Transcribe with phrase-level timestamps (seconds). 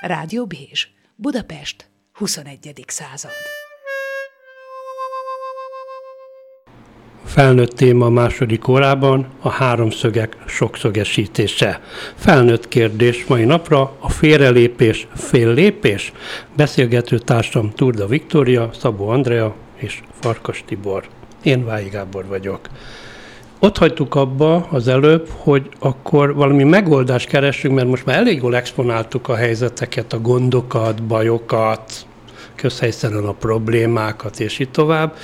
[0.00, 2.84] Rádió Bézs, Budapest, 21.
[2.86, 3.30] század.
[7.24, 11.80] Felnőtt téma a második órában a háromszögek sokszögesítése.
[12.14, 16.12] Felnőtt kérdés mai napra a félrelépés, féllépés.
[16.56, 21.08] Beszélgető társam Turda Viktória, Szabó Andrea és Farkas Tibor.
[21.42, 22.68] Én Vályi Gábor vagyok.
[23.62, 28.56] Ott hagytuk abba az előbb, hogy akkor valami megoldást keresünk, mert most már elég jól
[28.56, 32.06] exponáltuk a helyzeteket, a gondokat, bajokat,
[32.54, 35.16] közhelyszerűen a problémákat, és így tovább.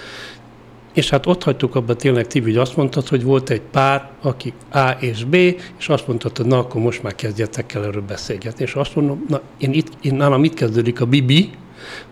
[0.94, 4.52] És hát ott hagytuk abba tényleg, Tibi, hogy azt mondtad, hogy volt egy pár, aki
[4.72, 5.34] A és B,
[5.78, 8.64] és azt mondtad, hogy na, akkor most már kezdjetek el erről beszélgetni.
[8.64, 11.50] És azt mondom, na, én itt, én, nálam itt kezdődik a bibi,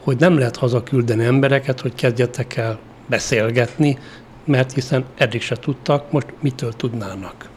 [0.03, 3.99] hogy nem lehet hazaküldeni embereket, hogy kezdjetek el beszélgetni,
[4.45, 7.51] mert hiszen eddig se tudtak, most mitől tudnának?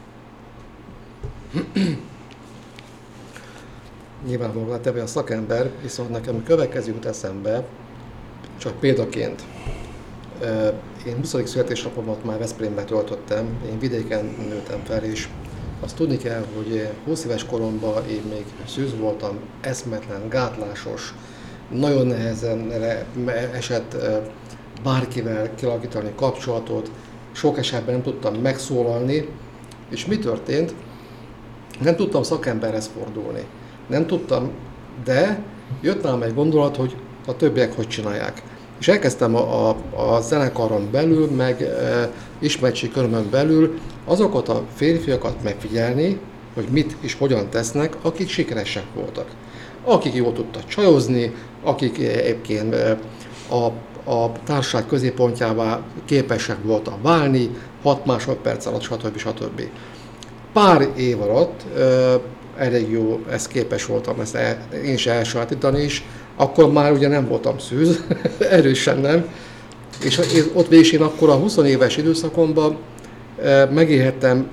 [4.26, 7.64] Nyilvánvalóan te a szakember, viszont nekem a következő jut eszembe,
[8.58, 9.42] csak példaként.
[11.06, 11.34] Én 20.
[11.44, 15.28] születésnapomat már Veszprémben töltöttem, én vidéken nőttem fel, és
[15.80, 21.14] azt tudni kell, hogy 20 éves koromban én még szűz voltam, eszmetlen, gátlásos,
[21.70, 22.72] nagyon nehezen
[23.52, 23.96] esett
[24.82, 26.90] bárkivel kialakítani kapcsolatot,
[27.32, 29.28] sok esetben nem tudtam megszólalni,
[29.90, 30.74] és mi történt?
[31.80, 33.44] Nem tudtam szakemberhez fordulni.
[33.86, 34.50] Nem tudtam,
[35.04, 35.42] de
[35.80, 38.42] jött nálam egy gondolat, hogy a többiek hogy csinálják.
[38.80, 45.42] És elkezdtem a, a, a zenekaron belül, meg e, ismertség körömön belül azokat a férfiakat
[45.42, 46.18] megfigyelni,
[46.54, 49.26] hogy mit és hogyan tesznek, akik sikeresek voltak.
[49.84, 52.76] Akik jól tudtak csajozni, akik egyébként
[53.50, 53.72] a
[54.08, 57.50] a társaság középpontjává képesek voltak válni,
[57.82, 59.16] 6 másodperc alatt, stb.
[59.16, 59.62] stb.
[60.52, 62.14] Pár év alatt ö,
[62.56, 66.04] elég jó, ez képes voltam ezt el, én is elsajátítani is,
[66.36, 68.04] akkor már ugye nem voltam szűz,
[68.50, 69.28] erősen nem,
[70.04, 70.20] és
[70.52, 72.76] ott végig én akkor a 20 éves időszakomban
[73.70, 74.48] megélhettem,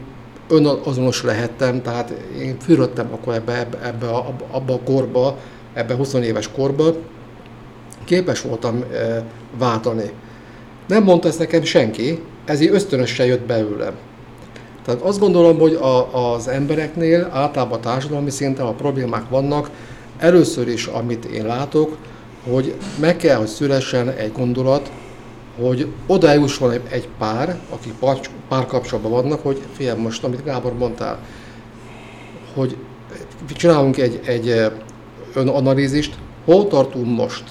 [0.49, 4.07] önazonos lehettem, tehát én fürödtem akkor ebbe, ebbe, ebbe,
[4.51, 5.37] abba a korba,
[5.73, 6.95] ebbe a 20 éves korba,
[8.05, 9.23] képes voltam e,
[9.57, 10.11] váltani.
[10.87, 13.93] Nem mondta ezt nekem senki, ezért ösztönösen jött belőlem.
[14.85, 19.69] Tehát azt gondolom, hogy a, az embereknél általában a társadalmi szinten a problémák vannak.
[20.17, 21.97] Először is, amit én látok,
[22.49, 24.91] hogy meg kell, hogy szülessen egy gondolat,
[25.61, 27.93] hogy odájusson egy pár, akik
[28.47, 31.19] párkapcsolatban vannak, hogy figyelj most, amit Gábor mondtál,
[32.53, 32.75] hogy
[33.55, 34.71] csinálunk egy, egy
[35.33, 37.43] önanalízist, hol tartunk most?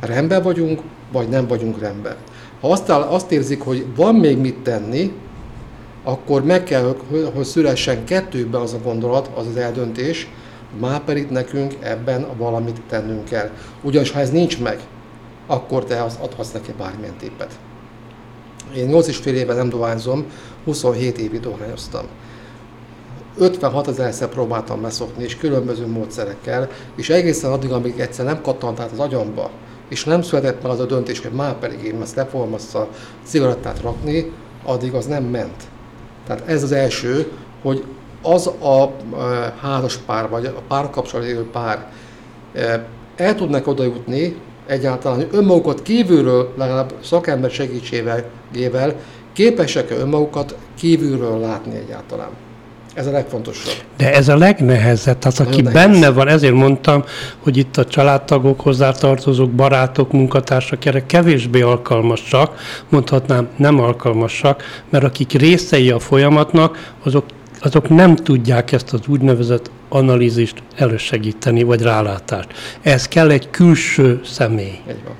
[0.00, 0.80] Rendben vagyunk,
[1.12, 2.16] vagy nem vagyunk rendben.
[2.60, 5.12] Ha azt, azt érzik, hogy van még mit tenni,
[6.04, 6.96] akkor meg kell,
[7.34, 10.28] hogy szülessen kettőben az a gondolat, az az eldöntés,
[10.80, 13.50] már pedig nekünk ebben valamit tennünk kell.
[13.82, 14.80] Ugyanis ha ez nincs meg,
[15.46, 17.58] akkor te az adhatsz neki bármilyen tippet.
[18.76, 20.24] Én 8 és fél éve nem dohányzom,
[20.64, 22.04] 27 évig dohányoztam.
[23.38, 28.92] 56 ezerszer próbáltam beszokni, és különböző módszerekkel, és egészen addig, amíg egyszer nem kattant át
[28.92, 29.50] az agyamba,
[29.88, 32.88] és nem született meg az a döntés, hogy már pedig én ezt le azt a
[33.24, 34.32] cigarettát rakni,
[34.64, 35.62] addig az nem ment.
[36.26, 37.32] Tehát ez az első,
[37.62, 37.84] hogy
[38.22, 41.90] az a e, házas pár, vagy a párkapcsolat élő pár
[42.54, 42.86] e,
[43.16, 44.36] el tudnak oda jutni
[44.66, 48.94] egyáltalán, hogy önmagukat kívülről, legalább szakember segítségével
[49.32, 52.30] képesek-e önmagukat kívülről látni egyáltalán.
[52.96, 53.74] Ez a legfontosabb.
[53.96, 57.04] De ez a legnehezebb, tehát aki Nagyon benne van, ezért mondtam,
[57.38, 62.58] hogy itt a családtagok, hozzátartozók, barátok, munkatársak erre kevésbé alkalmasak,
[62.88, 67.24] mondhatnám nem alkalmasak, mert akik részei a folyamatnak, azok,
[67.60, 72.48] azok nem tudják ezt az úgynevezett analízist elősegíteni, vagy rálátást.
[72.82, 74.78] Ez kell egy külső személy.
[74.86, 75.14] Egy van.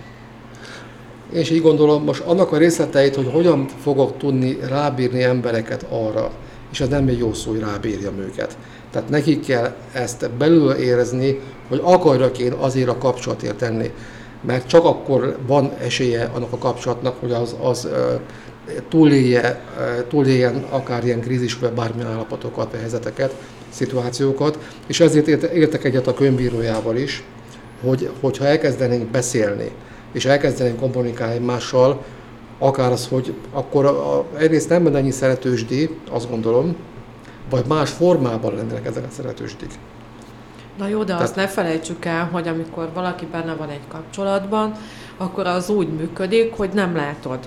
[1.33, 6.31] És így gondolom, most annak a részleteit, hogy hogyan fogok tudni rábírni embereket arra,
[6.77, 8.57] és ez nem egy jó szó, hogy rábírjam őket.
[8.91, 13.91] Tehát nekik kell ezt belül érezni, hogy akarjak én azért a kapcsolatért tenni.
[14.41, 17.89] Mert csak akkor van esélye annak a kapcsolatnak, hogy az, az
[18.89, 19.61] túlélje,
[20.09, 23.35] túléljen akár ilyen krízis, vagy bármilyen állapotokat, vagy helyzeteket,
[23.71, 27.23] szituációkat, és ezért értek egyet a könyvírójával is,
[27.85, 29.71] hogy, hogyha elkezdenénk beszélni,
[30.13, 32.05] és elkezdenénk kommunikálni egymással,
[32.59, 36.77] akár az, hogy akkor a, a, egyrészt nem lenne ennyi szeretősdi, azt gondolom,
[37.51, 39.71] vagy más formában lennének ezek a szeretősdik.
[40.79, 41.23] Na jó, de Tehát...
[41.23, 44.73] azt ne felejtsük el, hogy amikor valaki benne van egy kapcsolatban,
[45.17, 47.39] akkor az úgy működik, hogy nem látod.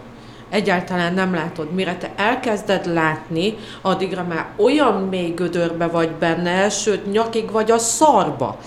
[0.49, 1.71] Egyáltalán nem látod.
[1.73, 7.77] Mire te elkezded látni, addigra már olyan mély gödörbe vagy benne, sőt nyakig vagy a
[7.77, 8.57] szarba.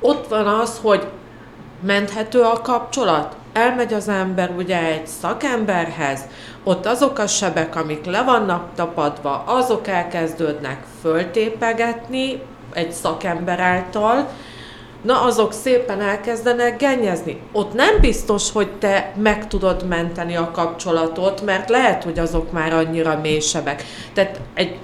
[0.00, 1.06] ott van az, hogy
[1.80, 6.20] menthető a kapcsolat, elmegy az ember ugye egy szakemberhez,
[6.64, 12.42] ott azok a sebek, amik le vannak tapadva, azok elkezdődnek föltépegetni
[12.72, 14.28] egy szakember által,
[15.02, 17.40] na azok szépen elkezdenek gennyezni.
[17.52, 22.72] Ott nem biztos, hogy te meg tudod menteni a kapcsolatot, mert lehet, hogy azok már
[22.72, 23.84] annyira mélysebek.
[24.12, 24.78] Tehát egy,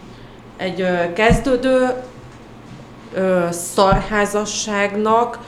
[0.57, 1.95] egy kezdődő
[3.15, 5.39] ö, szarházasságnak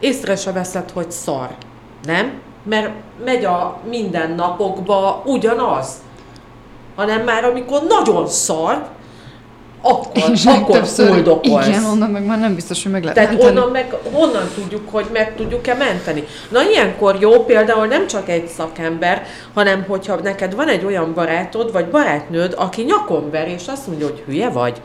[0.00, 1.50] észre se veszed, hogy szar.
[2.06, 2.32] Nem?
[2.62, 2.90] Mert
[3.24, 5.88] megy a mindennapokba ugyanaz.
[6.96, 8.86] Hanem már amikor nagyon szar,
[9.82, 11.66] akkor, És akkor fuldokolsz.
[11.66, 13.56] igen, onnan meg már nem biztos, hogy meg lehet Tehát menteni.
[13.56, 16.24] onnan meg, honnan tudjuk, hogy meg tudjuk-e menteni?
[16.48, 19.22] Na ilyenkor jó például nem csak egy szakember,
[19.54, 24.06] hanem hogyha neked van egy olyan barátod, vagy barátnőd, aki nyakon ver, és azt mondja,
[24.06, 24.80] hogy hülye vagy.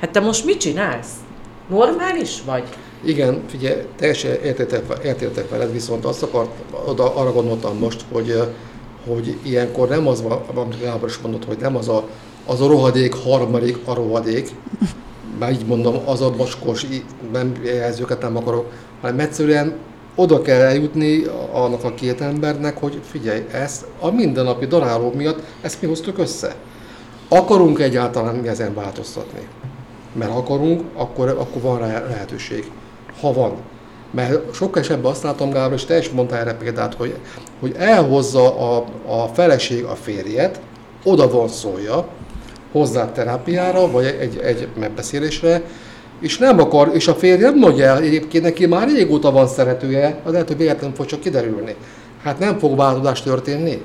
[0.00, 1.10] Hát te most mit csinálsz?
[1.68, 2.64] Normális vagy?
[3.04, 4.34] Igen, figyelj, teljesen
[5.02, 6.50] értétek veled, viszont azt akart,
[6.86, 8.42] oda, arra gondoltam most, hogy,
[9.06, 10.24] hogy ilyenkor nem az
[10.54, 12.08] amit Gábor is mondott, hogy nem az a,
[12.46, 14.50] az a rohadék harmadik a rohadék,
[15.38, 18.70] már így mondom, az a mocskos í- nem jelzőket nem akarok,
[19.00, 19.74] hanem egyszerűen
[20.14, 25.82] oda kell eljutni annak a két embernek, hogy figyelj, ezt a mindennapi daráló miatt, ezt
[25.82, 26.54] mi hoztuk össze.
[27.28, 29.48] Akarunk egyáltalán mi ezen változtatni?
[30.12, 32.70] Mert akarunk, akkor, akkor van rá lehetőség.
[33.20, 33.52] Ha van.
[34.10, 37.14] Mert sokkal esetben azt látom, Gábor, és te is mondtál erre példát, hogy,
[37.60, 40.60] hogy elhozza a, a feleség a férjet,
[41.04, 42.06] oda vonszolja,
[42.72, 45.62] hozzá terápiára, vagy egy, egy megbeszélésre,
[46.20, 50.20] és nem akar, és a férj nem mondja el, egyébként neki már régóta van szeretője,
[50.24, 51.74] az lehet, hogy véletlenül fog csak kiderülni.
[52.22, 53.82] Hát nem fog változás történni.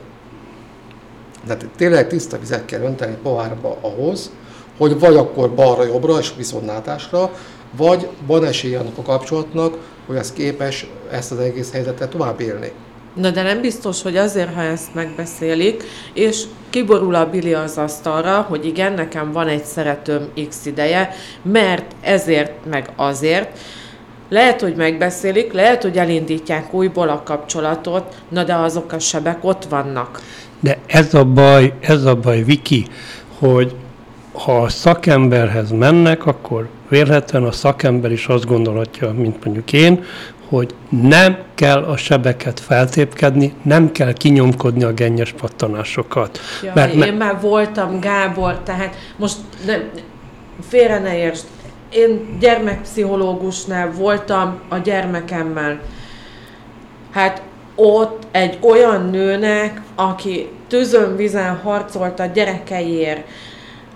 [1.48, 4.32] De tényleg tiszta vizet kell önteni pohárba ahhoz,
[4.78, 7.32] hogy vagy akkor balra-jobbra és viszontlátásra,
[7.78, 9.78] vagy van esély annak a kapcsolatnak,
[10.08, 12.72] hogy ez képes ezt az egész helyzetet tovább élni.
[13.14, 15.84] Na de nem biztos, hogy azért, ha ezt megbeszélik,
[16.14, 21.96] és kiborul a Billy az asztalra, hogy igen, nekem van egy szeretőm x ideje, mert
[22.02, 23.58] ezért, meg azért,
[24.30, 29.66] lehet, hogy megbeszélik, lehet, hogy elindítják újból a kapcsolatot, na de azok a sebek ott
[29.66, 30.22] vannak.
[30.60, 32.86] De ez a baj, ez a baj, Viki,
[33.40, 33.76] hogy
[34.44, 40.04] ha a szakemberhez mennek, akkor vélhetően a szakember is azt gondolhatja, mint mondjuk én,
[40.50, 46.40] hogy nem kell a sebeket feltépkedni, nem kell kinyomkodni a gennyes pattanásokat.
[46.64, 49.90] Ja, Mert- én már voltam Gábor, tehát most nem,
[50.68, 51.46] félre ne értsd.
[51.90, 55.80] Én gyermekpszichológusnál voltam a gyermekemmel.
[57.12, 57.42] Hát
[57.76, 63.28] ott egy olyan nőnek, aki tűzön vizen harcolt a gyerekeiért,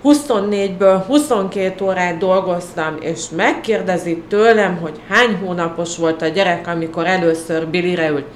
[0.04, 7.66] 24-ből 22 órát dolgoztam, és megkérdezi tőlem, hogy hány hónapos volt a gyerek, amikor először
[7.66, 8.26] Billyre ült.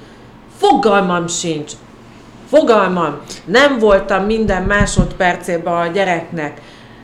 [0.57, 1.71] Fogalmam sincs.
[2.49, 3.21] Fogalmam.
[3.45, 6.61] Nem voltam minden másodpercében a gyereknek.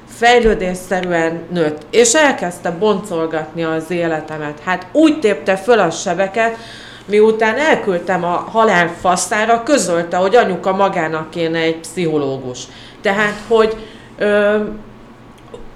[0.07, 4.59] Fejlődésszerűen nőtt, és elkezdte boncolgatni az életemet.
[4.63, 6.57] Hát úgy tépte föl a sebeket,
[7.06, 12.63] miután elküldtem a halál faszára, közölte, hogy anyuka magának kéne egy pszichológus.
[13.01, 13.75] Tehát, hogy
[14.17, 14.56] ö,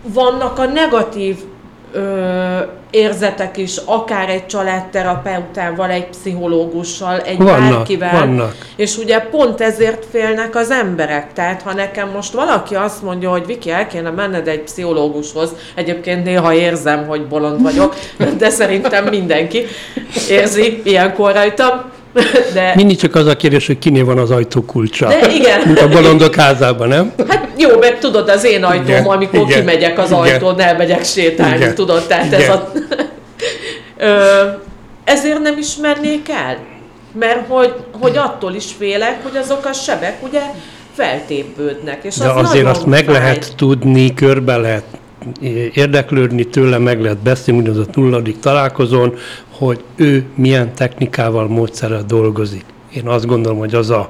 [0.04, 1.38] vannak a negatív
[1.92, 2.58] ö,
[2.90, 8.20] érzetek is, akár egy családterapeutával, egy pszichológussal, egy Vannak, bárkivel.
[8.20, 8.56] vannak.
[8.76, 11.34] És ugye pont ezért félnek az emberek.
[11.34, 16.24] Tehát ha nekem most valaki azt mondja, hogy Viki, el kéne menned egy pszichológushoz, egyébként
[16.24, 17.96] néha érzem, hogy bolond vagyok,
[18.38, 19.66] de szerintem mindenki
[20.30, 21.92] érzi ilyenkor rajtam.
[22.54, 25.08] De, Mindig csak az a kérdés, hogy kinél van az ajtó kulcsa.
[25.08, 25.62] de igen.
[25.66, 27.14] Mint a bolondok házában, nem?
[27.28, 30.20] Hát jó, meg tudod, az én ajtóm, Igen, amikor igen, kimegyek az igen.
[30.22, 32.52] ajtón, elmegyek sétálni, Igen, tudod, tehát ez igen.
[32.52, 32.72] a...
[33.98, 34.44] Ö,
[35.04, 36.58] ezért nem ismernék el?
[37.20, 40.42] Mert hogy, hogy attól is félek, hogy azok a sebek ugye
[40.96, 43.14] feltépődnek, és De az azért azt meg fáj.
[43.14, 44.84] lehet tudni, körbe lehet
[45.74, 49.14] érdeklődni tőle, meg lehet beszélni mindaz a nulladik találkozón,
[49.60, 52.64] hogy ő milyen technikával, módszerrel dolgozik.
[52.94, 54.10] Én azt gondolom, hogy az a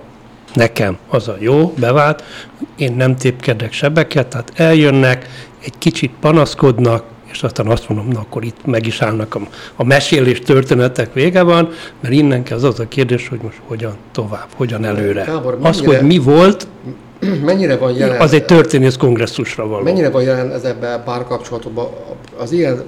[0.54, 2.24] nekem az a jó, bevált,
[2.76, 5.30] én nem tépkedek sebeket, tehát eljönnek,
[5.64, 9.40] egy kicsit panaszkodnak, és aztán azt mondom, na akkor itt meg is állnak a,
[9.76, 13.96] a mesélés történetek vége van, mert innen kell az az a kérdés, hogy most hogyan
[14.12, 15.24] tovább, hogyan előre.
[15.24, 16.68] Gábor, az, mennyire- hogy mi volt,
[17.46, 19.84] Mennyire van jelen, az egy történész kongresszusra való.
[19.84, 21.88] mennyire van jelen ez ebben a párkapcsolatban,
[22.38, 22.84] az ilyen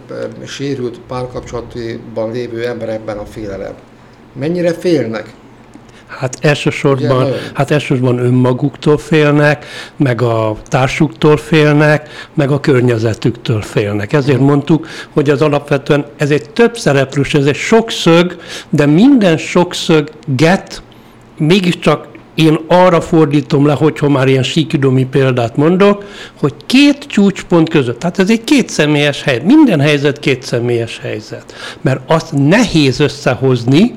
[0.45, 3.73] sérült párkapcsolatban lévő emberekben a félelem?
[4.33, 5.33] Mennyire félnek?
[6.19, 14.13] Hát elsősorban, hát elsősorban önmaguktól félnek, meg a társuktól félnek, meg a környezetüktől félnek.
[14.13, 18.35] Ezért mondtuk, hogy az alapvetően ez egy több szereplős, ez egy sokszög,
[18.69, 20.81] de minden sokszöget
[21.37, 22.07] mégiscsak
[22.41, 26.03] én arra fordítom le, hogyha már ilyen síkidomi példát mondok,
[26.39, 32.33] hogy két csúcspont között, tehát ez egy kétszemélyes helyzet, minden helyzet kétszemélyes helyzet, mert azt
[32.33, 33.95] nehéz összehozni,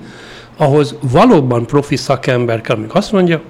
[0.56, 3.40] ahhoz valóban profi szakember kell, amik azt mondja,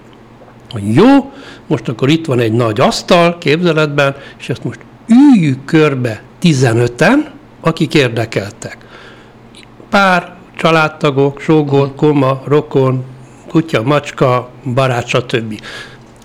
[0.70, 1.32] hogy jó,
[1.66, 7.16] most akkor itt van egy nagy asztal képzeletben, és ezt most üljük körbe 15-en,
[7.60, 8.76] akik érdekeltek.
[9.90, 13.04] Pár, családtagok, sógor, koma, rokon,
[13.54, 15.61] kutya, macska, barát, stb.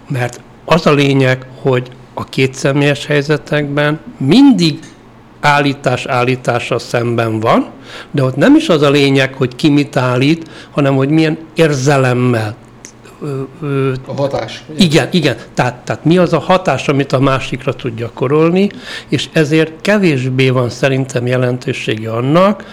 [0.07, 4.79] Mert az a lényeg, hogy a kétszemélyes helyzetekben mindig
[5.39, 7.69] állítás állítása szemben van,
[8.11, 12.55] de ott nem is az a lényeg, hogy ki mit állít, hanem hogy milyen érzelemmel.
[14.05, 14.63] A hatás.
[14.69, 14.83] Ugye?
[14.83, 15.35] Igen, igen.
[15.53, 18.69] Tehát, tehát mi az a hatás, amit a másikra tud gyakorolni,
[19.09, 22.63] és ezért kevésbé van szerintem jelentősége annak,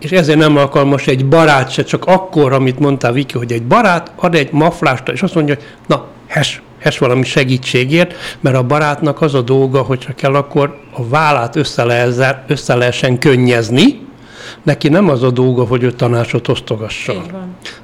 [0.00, 4.12] és ezért nem alkalmas egy barát se, csak akkor, amit mondtál Viki, hogy egy barát
[4.16, 9.20] ad egy maflást, és azt mondja, hogy na, hes, hes valami segítségért, mert a barátnak
[9.20, 14.08] az a dolga, hogyha kell, akkor a vállát össze, lehessen, össze lehessen könnyezni,
[14.62, 17.22] neki nem az a dolga, hogy ő tanácsot osztogasson.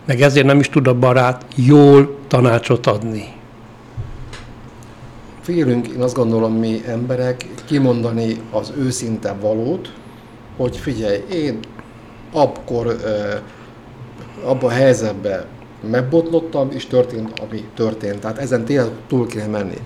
[0.04, 3.24] Meg ezért nem is tud a barát jól tanácsot adni.
[5.40, 9.92] Félünk, én azt gondolom, mi emberek kimondani az őszinte valót,
[10.56, 11.58] hogy figyelj, én
[12.32, 12.96] akkor
[14.44, 15.44] abban a helyzetben
[15.90, 18.18] megbotlottam, és történt, ami történt.
[18.18, 19.78] Tehát ezen tényleg túl kéne menni.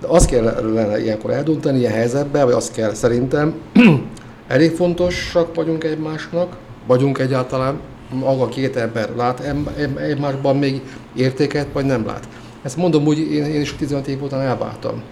[0.00, 3.54] De azt kellene ilyenkor eldönteni ilyen helyzetben, vagy azt kell szerintem,
[4.48, 7.80] elég fontosak vagyunk egymásnak, vagyunk egyáltalán,
[8.12, 9.54] maga két ember lát
[9.96, 10.82] egymásban még
[11.14, 12.28] értéket, vagy nem lát.
[12.62, 15.02] Ezt mondom úgy, én, én is 15 év után elváltam.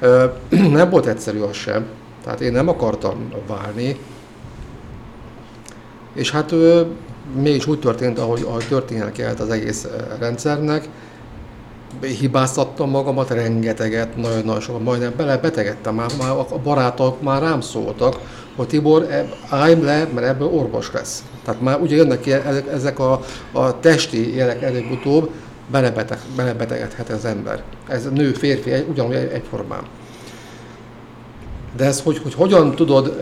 [0.72, 1.86] Nem volt egyszerű az sem,
[2.24, 3.96] tehát én nem akartam válni,
[6.14, 6.54] és hát
[7.34, 9.86] mégis úgy történt, ahogy, ahogy történnie kellett az egész
[10.18, 10.88] rendszernek.
[12.00, 18.18] Hibáztattam magamat rengeteget, nagyon-nagyon sokat, majdnem belebetegedtem, már, már a barátok már rám szóltak,
[18.56, 21.22] hogy Tibor, e, állj le, mert ebből orvos lesz.
[21.44, 22.32] Tehát már ugye jönnek ki
[22.72, 23.20] ezek a,
[23.52, 25.30] a testi jelek előbb-utóbb,
[25.70, 27.62] belebeteg, belebetegedhet az ember.
[27.88, 29.82] Ez nő, férfi, ugyanúgy egyformán.
[31.76, 33.20] De ez, hogy, hogy hogyan tudod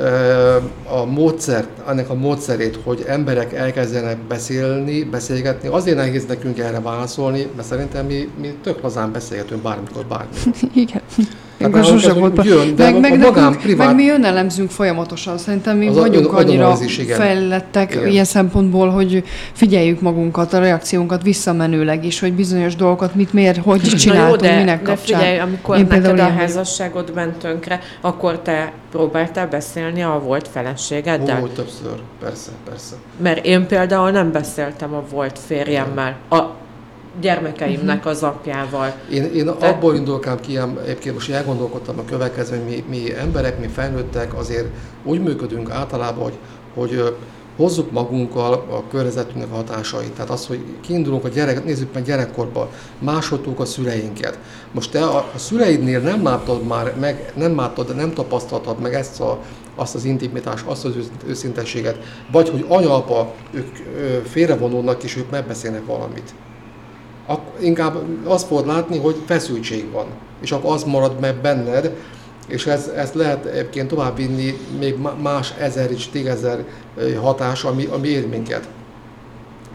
[0.84, 7.46] a módszert, ennek a módszerét, hogy emberek elkezdenek beszélni, beszélgetni, azért nehéz nekünk erre válaszolni,
[7.56, 10.52] mert szerintem mi, mi tök lazán beszélgetünk bármikor, bármikor.
[10.74, 11.02] Igen.
[11.60, 12.44] Ilyenkor sosem volt.
[12.44, 13.86] Jön, de meg, meg, magán, nekünk, privát...
[13.86, 15.38] meg mi önelemzünk folyamatosan.
[15.38, 16.76] Szerintem mi az vagyunk annyira
[17.08, 18.06] fejlettek igen.
[18.06, 23.80] ilyen szempontból, hogy figyeljük magunkat, a reakciónkat visszamenőleg is, hogy bizonyos dolgokat mit, miért, hogy
[23.80, 25.18] csináltunk, jó, de, minek de kapcsán.
[25.18, 31.42] figyelj, amikor Én neked a házasságod ment tönkre, akkor te próbáltál beszélni a volt feleségeddel?
[31.42, 32.94] Ó, többször, persze, persze.
[33.16, 36.16] Mert én például nem beszéltem a volt férjemmel.
[36.28, 36.58] A,
[37.20, 38.94] gyermekeimnek az apjával.
[39.12, 39.68] Én, én Te...
[39.68, 44.66] abból indulkám ki, egyébként most elgondolkodtam a következő, hogy mi, mi emberek, mi felnőttek azért
[45.04, 46.38] úgy működünk általában, hogy,
[46.74, 47.14] hogy
[47.56, 50.12] hozzuk magunkkal a környezetünknek hatásait.
[50.12, 54.38] Tehát az, hogy kiindulunk a gyerek, nézzük meg gyerekkorban, másoltuk a szüleinket.
[54.72, 59.20] Most te a, a szüleidnél nem látod már meg, nem látod, nem tapasztaltad meg ezt
[59.20, 59.38] a,
[59.74, 60.94] azt az intimitást, azt az
[61.26, 61.98] őszintességet,
[62.32, 63.76] vagy hogy anya-apa, ők
[64.26, 66.34] félrevonulnak és ők megbeszélnek valamit
[67.30, 70.06] akkor inkább azt fogod látni, hogy feszültség van,
[70.40, 71.96] és akkor az marad meg benned,
[72.48, 76.64] és ez, ezt lehet egyébként továbbvinni még más ezer és tízezer
[77.20, 78.68] hatás, ami, ami ér minket.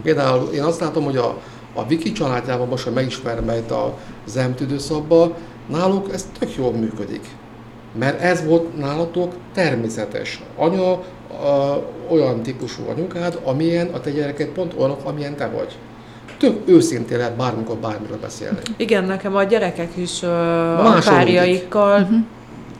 [0.04, 1.38] Például én azt látom, hogy a,
[1.74, 5.34] a Viki családjában most, hogy megismerem itt a ZEMT időszakban,
[5.68, 7.28] náluk ez tök jól működik.
[8.00, 10.44] Mert ez volt nálatok természetes.
[10.56, 11.04] Anya a,
[12.10, 15.78] olyan típusú anyukád, amilyen a te gyereket pont olyanok, amilyen te vagy
[16.38, 18.58] tök őszintén lehet bármikor bármiről beszélni.
[18.78, 20.30] Igen, nekem a gyerekek is uh,
[20.86, 22.18] a párjaikkal uh-huh.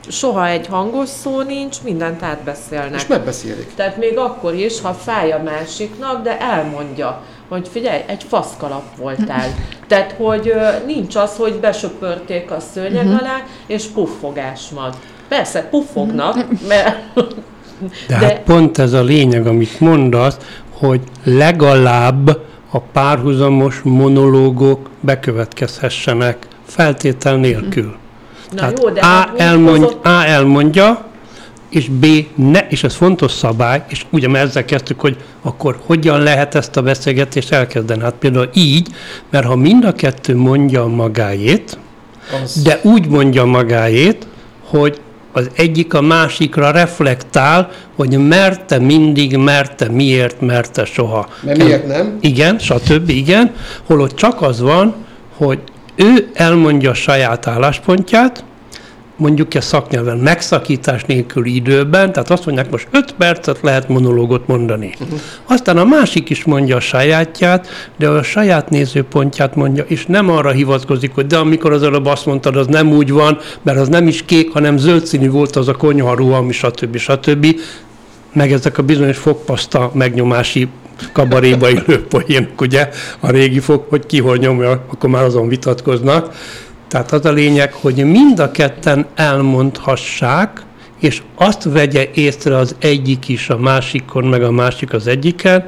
[0.08, 3.00] soha egy hangos szó nincs, mindent átbeszélnek.
[3.00, 3.74] És megbeszélik.
[3.74, 9.54] Tehát még akkor is, ha fáj a másiknak, de elmondja hogy figyelj, egy faszkalap voltál.
[9.86, 10.52] Tehát, hogy
[10.86, 13.20] nincs az, hogy besöpörték a szőnyeg uh-huh.
[13.20, 14.92] alá, és puffogás van.
[15.28, 16.58] Persze, puffognak, uh-huh.
[16.68, 16.96] mert...
[18.06, 20.36] De, de hát pont ez a lényeg, amit mondasz,
[20.78, 22.38] hogy legalább
[22.76, 27.96] a párhuzamos monológok bekövetkezhessenek feltétel nélkül.
[28.50, 30.06] Na Tehát jó, de A, hát elmond, hozott...
[30.06, 31.04] A elmondja,
[31.68, 36.20] és B, ne, és ez fontos szabály, és ugye mert ezzel kezdtük, hogy akkor hogyan
[36.20, 38.02] lehet ezt a beszélgetést elkezdeni.
[38.02, 38.88] Hát például így,
[39.30, 41.78] mert ha mind a kettő mondja magáét,
[42.42, 42.62] az...
[42.62, 44.26] de úgy mondja magáét,
[44.64, 45.00] hogy
[45.36, 51.28] az egyik a másikra reflektál, hogy merte mindig, merte miért, merte soha.
[51.40, 52.16] Mert miért nem?
[52.20, 53.08] Igen, stb.
[53.08, 53.54] igen,
[53.86, 54.94] holott csak az van,
[55.36, 55.58] hogy
[55.96, 58.44] ő elmondja a saját álláspontját,
[59.16, 64.94] mondjuk a szaknyelven megszakítás nélkül időben, tehát azt mondják, most 5 percet lehet monológot mondani.
[65.00, 65.20] Uh-huh.
[65.46, 70.50] Aztán a másik is mondja a sajátját, de a saját nézőpontját mondja, és nem arra
[70.50, 74.08] hivatkozik, hogy de amikor az előbb azt mondtad, az nem úgy van, mert az nem
[74.08, 76.96] is kék, hanem zöld színű volt az a konyharú, ami stb.
[76.96, 77.60] stb.
[78.32, 80.68] Meg ezek a bizonyos fogpaszta megnyomási
[81.12, 82.88] kabaréba élő poénok, ugye,
[83.20, 86.34] a régi fog, hogy ki hol nyomja, akkor már azon vitatkoznak.
[86.88, 90.64] Tehát az a lényeg, hogy mind a ketten elmondhassák,
[91.00, 95.64] és azt vegye észre az egyik is a másikon, meg a másik az egyiken,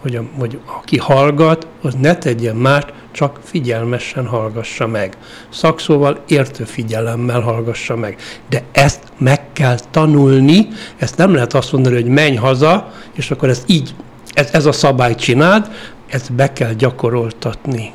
[0.00, 5.16] hogy, a, hogy aki hallgat, az ne tegyen mást, csak figyelmesen hallgassa meg.
[5.48, 8.16] Szakszóval értő figyelemmel hallgassa meg.
[8.48, 13.48] De ezt meg kell tanulni, ezt nem lehet azt mondani, hogy menj haza, és akkor
[13.48, 13.94] ezt így,
[14.32, 15.70] ez, ez a szabály csináld,
[16.06, 17.92] ezt be kell gyakoroltatni.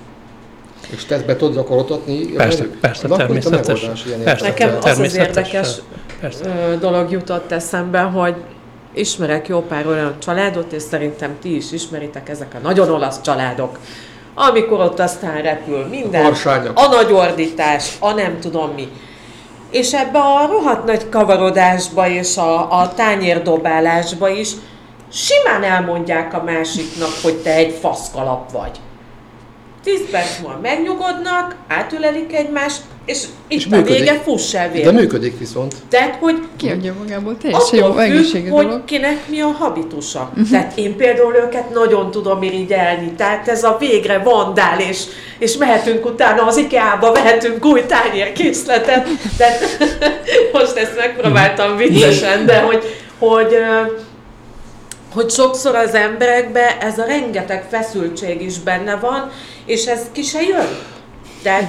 [0.90, 2.26] És te ezt be tudod gyakoroltatni?
[2.26, 3.94] Persze, a persze, természetesen.
[4.24, 5.68] Persze, Nekem az az érdekes
[6.20, 6.78] persze.
[6.80, 8.36] dolog jutott eszembe, hogy
[8.94, 13.80] ismerek jó pár olyan családot, és szerintem ti is ismeritek ezek a nagyon olasz családok,
[14.36, 16.80] amikor ott aztán repül minden, Harsányok.
[16.80, 18.88] a nagy ordítás, a nem tudom mi.
[19.72, 24.50] És ebbe a rohadt nagy kavarodásba és a, a tányérdobálásba is
[25.12, 28.80] simán elmondják a másiknak, hogy te egy faszkalap vagy.
[29.88, 33.98] 10 perc múlva megnyugodnak, átülelik egymást, és itt és a működik.
[33.98, 34.84] vége, fuss el vér.
[34.84, 35.76] De működik viszont.
[35.90, 38.86] Tehát, hogy Kiadja magából teljesen jó egészségű hogy dolog.
[38.86, 40.30] kinek mi a habitusa.
[40.30, 40.50] Uh-huh.
[40.50, 43.12] Tehát én például őket nagyon tudom irigyelni.
[43.12, 45.04] Tehát ez a végre vandál, és,
[45.38, 49.08] és mehetünk utána az IKEA-ba, vehetünk új tányérkészletet.
[49.38, 49.60] Tehát
[50.54, 52.84] most ezt megpróbáltam viccesen, de hogy,
[53.20, 53.56] hogy
[55.14, 59.32] hogy sokszor az emberekbe ez a rengeteg feszültség is benne van,
[59.68, 60.68] és ez ki se jön.
[61.44, 61.68] De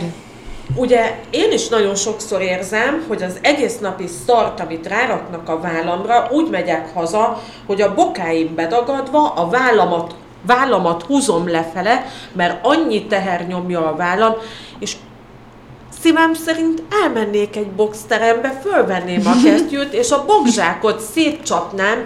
[0.74, 6.28] ugye én is nagyon sokszor érzem, hogy az egész napi szart, amit ráraknak a vállamra,
[6.30, 13.46] úgy megyek haza, hogy a bokáim bedagadva a vállamat, vállamat húzom lefele, mert annyi teher
[13.46, 14.32] nyomja a vállam,
[14.78, 14.96] és
[16.02, 22.04] szívem szerint elmennék egy boxterembe, fölvenném a kesztyűt, és a boxzsákot szétcsapnám,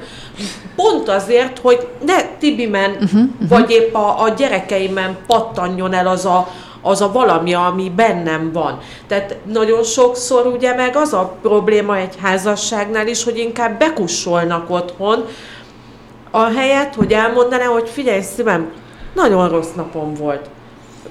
[0.76, 3.48] pont azért, hogy ne Tibimen, uh-huh, uh-huh.
[3.48, 6.48] vagy épp a, a gyerekeimen pattanjon el az a,
[6.82, 8.78] az a valami, ami bennem van.
[9.06, 15.24] Tehát nagyon sokszor ugye meg az a probléma egy házasságnál is, hogy inkább bekussolnak otthon,
[16.30, 18.72] a helyet, hogy elmondaná, hogy figyelj szívem,
[19.14, 20.48] nagyon rossz napom volt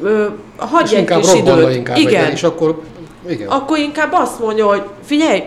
[0.02, 0.26] ö,
[0.58, 1.76] hagyj egy kis időt.
[1.76, 2.26] Inkább igen.
[2.26, 2.82] Egy, és akkor,
[3.30, 3.48] igen.
[3.48, 5.44] Akkor inkább azt mondja, hogy figyelj,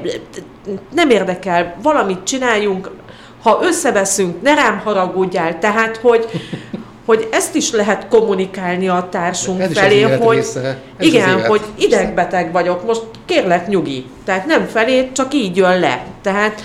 [0.95, 2.91] nem érdekel, valamit csináljunk,
[3.43, 6.27] ha összeveszünk, ne rám haragudjál, tehát, hogy,
[7.07, 12.87] hogy ezt is lehet kommunikálni a társunk ez felé, hogy része, igen, hogy idegbeteg vagyok,
[12.87, 14.05] most kérlek nyugi.
[14.25, 16.07] Tehát nem felé, csak így jön le.
[16.23, 16.63] Tehát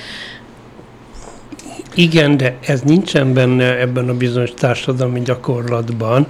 [1.93, 6.27] igen, de ez nincsen benne ebben a bizonyos társadalmi gyakorlatban.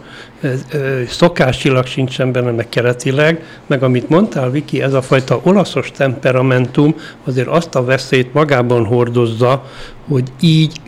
[1.08, 6.96] Szokásilag sincsen benne, meg keretileg, meg amit mondtál, Viki, ez a fajta olaszos temperamentum
[7.26, 9.66] azért azt a veszélyt magában hordozza,
[10.08, 10.80] hogy így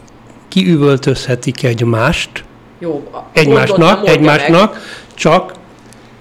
[0.48, 2.44] kiüvöltözhetik egymást,
[2.80, 4.82] Jó, egymásnak, egymásnak, meg.
[5.14, 5.54] csak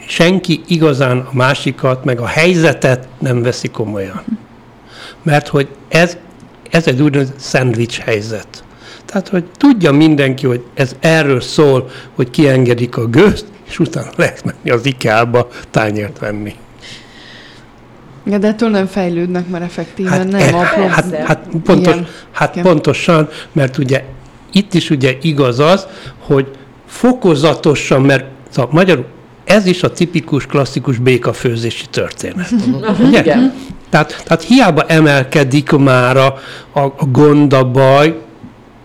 [0.07, 4.25] senki igazán a másikat, meg a helyzetet nem veszi komolyan.
[5.23, 6.17] Mert hogy ez
[6.71, 8.65] ez egy úgynevezett szendvics helyzet.
[9.05, 14.45] Tehát, hogy tudja mindenki, hogy ez erről szól, hogy kiengedik a gőzt, és utána lehet
[14.45, 16.55] menni az IKEA-ba tányért venni.
[18.25, 20.87] Ja, de ettől nem fejlődnek, mert effektíven hát, nem e, apró.
[20.87, 21.97] Hát, hát, pontos,
[22.31, 24.05] hát pontosan, mert ugye
[24.53, 25.87] itt is ugye igaz az,
[26.19, 26.47] hogy
[26.87, 29.07] fokozatosan, mert szóval magyarul
[29.45, 32.51] ez is a tipikus, klasszikus békafőzési történet.
[33.01, 33.21] Ugye?
[33.21, 33.55] Igen.
[33.91, 36.39] Tehát, tehát hiába emelkedik már a,
[36.73, 38.19] a, a gond, a baj,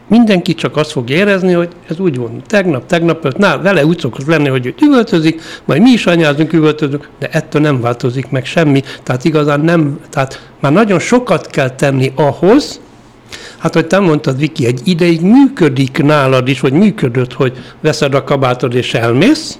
[0.07, 4.25] mindenki csak azt fog érezni, hogy ez úgy van, tegnap, tegnap, na, vele úgy szokott
[4.25, 8.81] lenni, hogy ő üvöltözik, majd mi is anyázunk, üvöltözünk, de ettől nem változik meg semmi.
[9.03, 12.79] Tehát igazán nem, tehát már nagyon sokat kell tenni ahhoz,
[13.57, 18.23] Hát, hogy te mondtad, Viki, egy ideig működik nálad is, vagy működött, hogy veszed a
[18.23, 19.57] kabátod és elmész,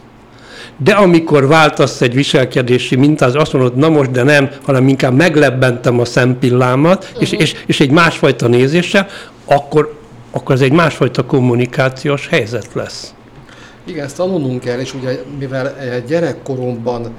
[0.78, 6.00] de amikor váltasz egy viselkedési mintát, azt mondod, na most, de nem, hanem inkább meglebbentem
[6.00, 7.22] a szempillámat, uh-huh.
[7.22, 9.08] és, és, és egy másfajta nézéssel,
[9.46, 10.00] akkor,
[10.32, 13.14] akkor ez egy másfajta kommunikációs helyzet lesz.
[13.84, 15.76] Igen, ezt tanulnunk kell, és ugye mivel
[16.08, 17.12] gyerekkoromban,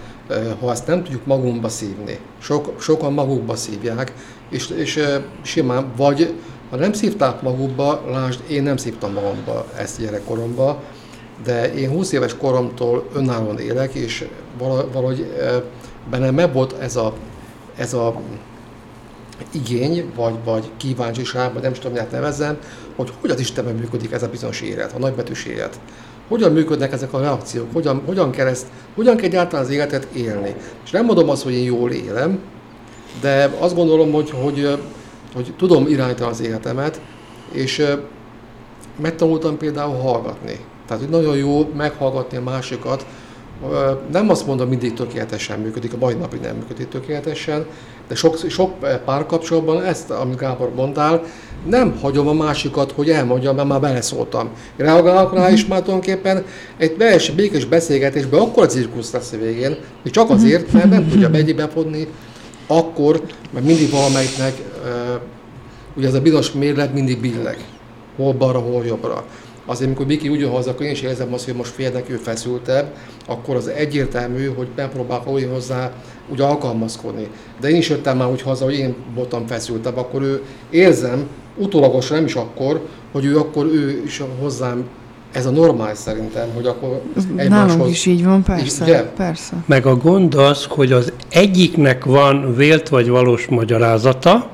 [0.60, 4.12] ha ezt nem tudjuk magunkba szívni, sok, sokan magukba szívják,
[4.50, 5.00] és, és
[5.42, 6.32] simán, vagy
[6.70, 10.76] ha nem szívták magukba, lásd, én nem szívtam magamba ezt gyerekkoromban,
[11.44, 14.28] de én 20 éves koromtól önállóan élek, és
[14.92, 15.32] valahogy
[16.10, 17.12] bennem meg volt ez a,
[17.76, 18.20] ez a
[19.50, 22.58] igény, vagy, vagy kíváncsiság, vagy nem is tudom, miért nevezzem,
[22.96, 25.80] hogy hogy az Istenben működik ez a bizonyos élet, a nagybetűs élet.
[26.28, 30.54] Hogyan működnek ezek a reakciók, hogyan, hogyan, kell, ezt, hogyan kell egyáltalán az életet élni.
[30.84, 32.38] És nem mondom azt, hogy én jól élem,
[33.20, 34.78] de azt gondolom, hogy, hogy,
[35.34, 37.00] hogy tudom irányítani az életemet,
[37.52, 37.86] és
[39.00, 40.60] megtanultam például hallgatni.
[40.86, 43.06] Tehát, hogy nagyon jó meghallgatni a másikat.
[44.12, 47.66] Nem azt mondom, mindig tökéletesen működik, a mai napig nem működik tökéletesen,
[48.08, 48.72] de sok, sok
[49.04, 51.22] párkapcsolatban ezt, amit Gábor mondtál,
[51.66, 54.48] nem hagyom a másikat, hogy elmondjam, mert már beleszóltam.
[54.76, 56.44] Reagálok rá, és már tulajdonképpen
[56.76, 61.08] egy belső békés beszélgetésben akkor a cirkusz lesz a végén, és csak azért, mert nem
[61.08, 62.08] tudja egyébe fogni,
[62.66, 63.22] akkor,
[63.52, 64.54] mert mindig valamelyiknek,
[65.96, 67.58] ugye ez a bizonyos mérlet mindig billeg.
[68.16, 69.24] Hol balra, hol jobbra.
[69.66, 72.16] Azért, amikor Miki úgy jön haza, akkor én is érzem azt, hogy most félnek, ő
[72.16, 72.94] feszültebb,
[73.26, 75.92] akkor az egyértelmű, hogy megpróbálok olyan hozzá
[76.32, 77.28] úgy alkalmazkodni.
[77.60, 81.26] De én is jöttem már úgy haza, hogy én voltam feszültebb, akkor ő érzem,
[81.56, 82.80] utólagos nem is akkor,
[83.12, 84.84] hogy ő akkor ő is hozzám
[85.32, 87.02] ez a normális szerintem, hogy akkor
[87.36, 87.48] egymáshoz...
[87.76, 89.54] Nálunk is így van, persze, így, persze.
[89.66, 94.50] Meg a gond az, hogy az egyiknek van vélt vagy valós magyarázata,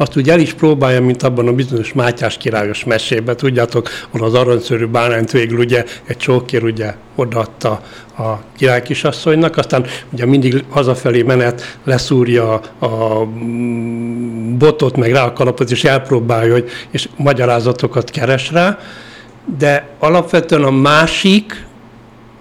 [0.00, 4.34] azt úgy el is próbálja, mint abban a bizonyos Mátyás királyos mesében, tudjátok, van az
[4.34, 7.82] aranyszörű bárányt végül ugye egy csókér ugye odaadta
[8.18, 13.24] a király kisasszonynak, aztán ugye mindig hazafelé menet leszúrja a
[14.58, 18.78] botot, meg rá a kalapot, és elpróbálja, hogy, és magyarázatokat keres rá,
[19.58, 21.66] de alapvetően a másik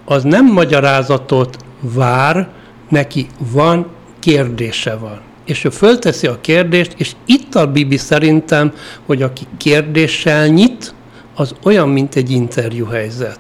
[0.06, 2.50] az nem magyarázatot vár,
[2.90, 3.88] neki van
[4.20, 8.74] kérdése van és ő fölteszi a kérdést, és itt a Bibi szerintem,
[9.06, 10.94] hogy aki kérdéssel nyit,
[11.36, 13.40] az olyan, mint egy interjúhelyzet.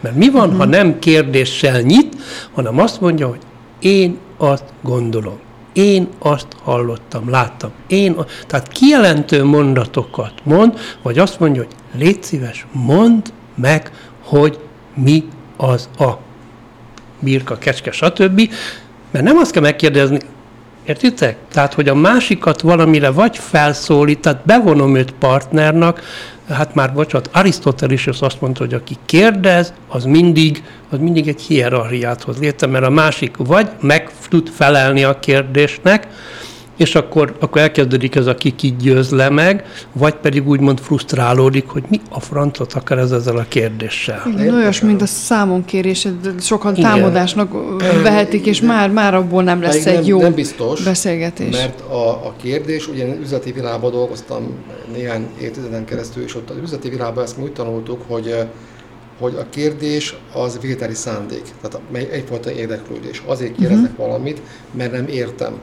[0.00, 0.58] Mert mi van, uh-huh.
[0.58, 2.16] ha nem kérdéssel nyit,
[2.52, 3.40] hanem azt mondja, hogy
[3.80, 5.38] én azt gondolom,
[5.72, 12.66] én azt hallottam, láttam, én, tehát kijelentő mondatokat mond, vagy azt mondja, hogy légy szíves,
[12.72, 13.20] mondd
[13.54, 13.90] meg,
[14.22, 14.58] hogy
[14.94, 15.24] mi
[15.56, 16.10] az a
[17.20, 18.50] birka, kecske, stb.
[19.10, 20.18] Mert nem azt kell megkérdezni,
[20.86, 21.36] Értitek?
[21.52, 26.02] Tehát, hogy a másikat valamire vagy felszólít, tehát bevonom őt partnernak,
[26.48, 31.40] hát már bocsánat, Arisztoteles is azt mondta, hogy aki kérdez, az mindig, az mindig egy
[31.40, 36.06] hierarchiát hoz létre, mert a másik vagy meg tud felelni a kérdésnek,
[36.76, 41.84] és akkor, akkor elkezdődik ez a kikit győz le meg, vagy pedig úgymond frusztrálódik, hogy
[41.88, 44.22] mi a francot akar ez ezzel a kérdéssel.
[44.26, 46.08] Igen, olyas, mint a számonkérés,
[46.40, 46.90] sokan Igen.
[46.90, 47.52] támadásnak
[48.02, 51.56] vehetik, és már, már abból nem lesz Pedig egy nem, jó nem biztos, beszélgetés.
[51.56, 54.54] Mert a, a kérdés, ugye én üzleti világban dolgoztam
[54.92, 58.34] néhány évtizeden keresztül, és ott az üzleti világban ezt mi úgy tanultuk, hogy
[59.20, 63.22] hogy a kérdés az vételi szándék, tehát egyfajta érdeklődés.
[63.26, 64.06] Azért kérdezek uh-huh.
[64.06, 65.60] valamit, mert nem értem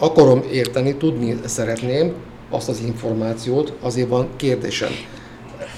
[0.00, 2.12] akarom érteni, tudni szeretném
[2.50, 4.90] azt az információt, azért van kérdésem.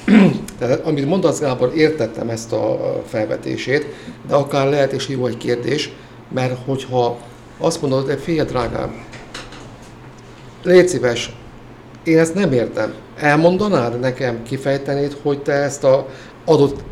[0.58, 3.86] Tehát amit mondasz Gábor, értettem ezt a felvetését,
[4.28, 5.92] de akár lehet is jó egy kérdés,
[6.34, 7.18] mert hogyha
[7.58, 9.04] azt mondod, hogy figyelj drágám,
[10.62, 11.32] légy szíves,
[12.04, 12.94] én ezt nem értem.
[13.16, 16.08] Elmondanád nekem, kifejtenéd, hogy te ezt a
[16.44, 16.84] adott,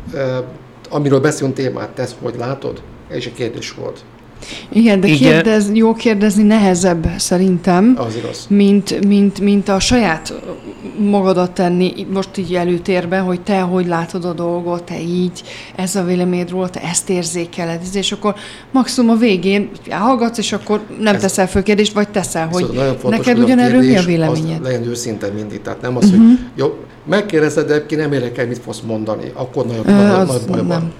[0.89, 2.81] amiről beszélünk témát, te ezt hogy látod?
[3.09, 4.03] Ez is egy kérdés volt.
[4.69, 5.31] Igen, de Igen.
[5.31, 8.45] Kérdez, jó kérdezni nehezebb szerintem, az igaz.
[8.49, 10.33] Mint, mint, mint a saját
[10.97, 15.41] magadat tenni most így előtérbe, hogy te hogy látod a dolgot, te így,
[15.75, 18.35] ez a véleményed róla, te ezt érzékeled, és akkor
[18.71, 22.65] maximum a végén hallgatsz, és akkor nem ez, teszel föl kérdést, vagy teszel, hogy
[22.99, 24.59] fontos, neked ugyanerről mi a véleményed?
[24.59, 26.25] Az legyen őszinte mindig, tehát nem az, uh-huh.
[26.25, 30.41] hogy jó, megkérdezed, de ki nem érek el, mit fogsz mondani, akkor nagyon uh, nagy
[30.47, 30.91] baj van.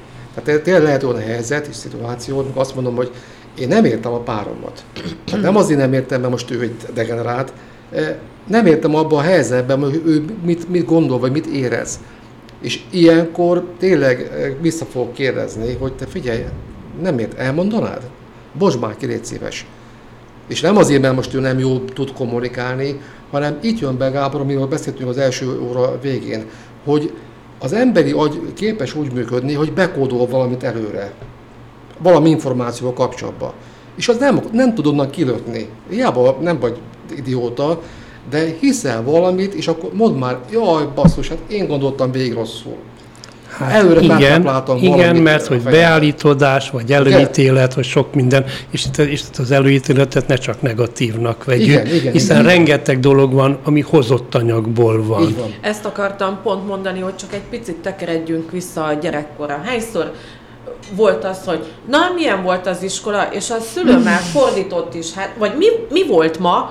[0.44, 3.12] Tehát tényleg lehet olyan helyzet és szituáció, amikor azt mondom, hogy
[3.60, 4.84] én nem értem a páromat.
[5.26, 7.54] Tehát nem azért nem értem, mert most ő egy degenerált,
[7.92, 8.16] eh,
[8.48, 12.00] nem értem abban a helyzetben, hogy ő mit, mit gondol, vagy mit érez.
[12.62, 16.44] És ilyenkor tényleg eh, vissza fogok kérdezni, hogy te figyelj,
[17.02, 18.02] nem ért, elmondanád?
[18.54, 19.66] Bocs már ki, légy szíves.
[20.48, 24.42] És nem azért, mert most ő nem jól tud kommunikálni, hanem itt jön be Gábor,
[24.42, 26.46] amiről beszéltünk az első óra végén,
[26.86, 27.14] hogy
[27.62, 31.14] az emberi agy képes úgy működni, hogy bekódol valamit előre.
[31.98, 33.52] valami információ kapcsolatban.
[33.96, 35.68] És az nem, nem tudodnak kilökni.
[35.90, 36.78] Hiába nem vagy
[37.18, 37.82] idióta,
[38.30, 42.76] de hiszel valamit, és akkor mondd már, jaj, basszus, hát én gondoltam végig rosszul.
[43.52, 44.48] Hát Előre igen,
[44.80, 50.28] igen mert hogy beállítódás, vagy előítélet, vagy sok minden, és itt, és itt az előítéletet
[50.28, 52.56] ne csak negatívnak vegyük, igen, igen, hiszen igen.
[52.56, 55.36] rengeteg dolog van, ami hozott anyagból van.
[55.38, 55.54] van.
[55.62, 59.62] Ezt akartam pont mondani, hogy csak egy picit tekeredjünk vissza a gyerekkora.
[59.66, 60.12] Hányszor
[60.96, 65.30] volt az, hogy na, milyen volt az iskola, és a szülő már fordított is, hát,
[65.38, 66.70] vagy mi, mi volt ma,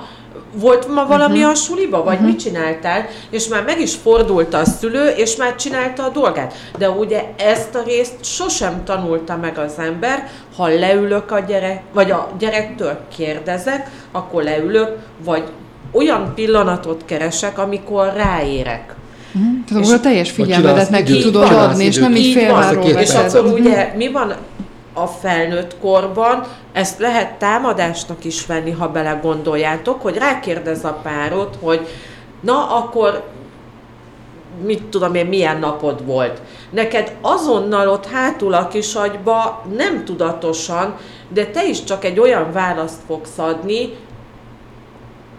[0.53, 1.51] volt ma valami uh-huh.
[1.51, 2.29] a suliba, vagy uh-huh.
[2.29, 6.53] mit csináltál, és már meg is fordult a szülő, és már csinálta a dolgát.
[6.77, 12.11] De ugye ezt a részt sosem tanulta meg az ember, ha leülök a gyerek, vagy
[12.11, 15.43] a gyerektől kérdezek, akkor leülök, vagy
[15.91, 18.95] olyan pillanatot keresek, amikor ráérek.
[19.33, 19.51] Uh-huh.
[19.67, 23.93] Tehát akkor a teljes figyelmedet neki tudod adni, és nem így félváról És akkor ugye
[23.95, 24.35] mi van
[24.93, 31.87] a felnőtt korban, ezt lehet támadásnak is venni, ha belegondoljátok, hogy rákérdez a párot, hogy
[32.41, 33.23] na akkor
[34.63, 36.41] mit tudom én, milyen napod volt.
[36.69, 40.97] Neked azonnal ott hátul a kis agyba nem tudatosan,
[41.29, 43.89] de te is csak egy olyan választ fogsz adni,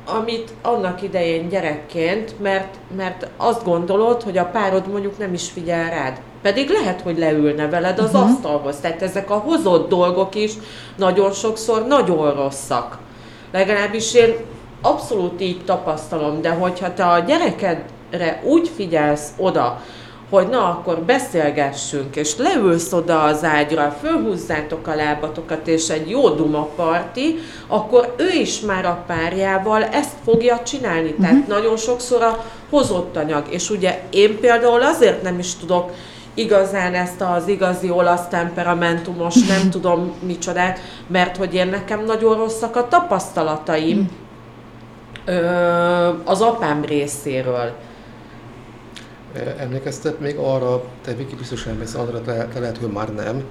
[0.07, 5.91] amit annak idején gyerekként, mert, mert azt gondolod, hogy a párod mondjuk nem is figyel
[5.91, 6.21] rád.
[6.43, 8.31] Pedig lehet, hogy leülne veled az uh-huh.
[8.31, 8.77] asztalhoz.
[8.77, 10.53] Tehát ezek a hozott dolgok is
[10.97, 12.99] nagyon sokszor nagyon rosszak.
[13.53, 14.35] Legalábbis én
[14.83, 19.83] abszolút így tapasztalom, de hogyha te a gyerekedre úgy figyelsz oda,
[20.31, 26.29] hogy na, akkor beszélgessünk, és leülsz oda az ágyra, fölhúzzátok a lábatokat, és egy jó
[26.29, 31.09] duma parti, akkor ő is már a párjával ezt fogja csinálni.
[31.09, 31.21] Uh-huh.
[31.21, 33.45] Tehát nagyon sokszor a hozott anyag.
[33.51, 35.91] És ugye én például azért nem is tudok
[36.35, 42.77] igazán ezt az igazi olasz temperamentumos, nem tudom micsodát, mert hogy én nekem nagyon rosszak
[42.77, 44.05] a tapasztalataim mm.
[45.35, 47.73] ö, az apám részéről.
[49.59, 53.45] Emlékeztet még arra, te Viki biztos emlékszel, arra te, te lehet, hogy már nem,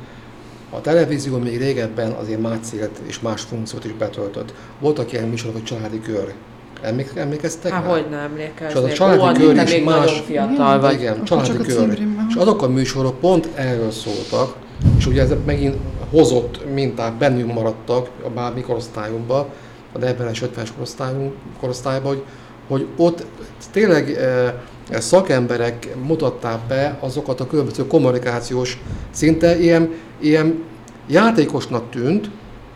[0.73, 4.53] a televízió még régebben azért más célt és más funkciót is betöltött.
[4.79, 6.33] Voltak ilyen műsorok, hogy családi kör.
[6.81, 7.71] Emlék, emlékeztek?
[7.71, 8.69] Há, hogy nem emlékeznék.
[8.69, 10.23] És az a családi Ó, kör is más...
[10.25, 10.93] fiatal vagy.
[10.93, 11.99] Igen, családi kör.
[12.29, 14.55] És azok a műsorok pont erről szóltak,
[14.97, 15.75] és ugye ezek megint
[16.09, 19.45] hozott minták bennünk maradtak a bármi korosztályunkban,
[19.93, 22.23] a 40-es, 50-es korosztályunk, korosztályban, hogy,
[22.67, 23.25] hogy ott
[23.71, 30.63] tényleg e, szakemberek mutatták be azokat a különböző kommunikációs szinte ilyen, ilyen
[31.07, 32.29] játékosnak tűnt,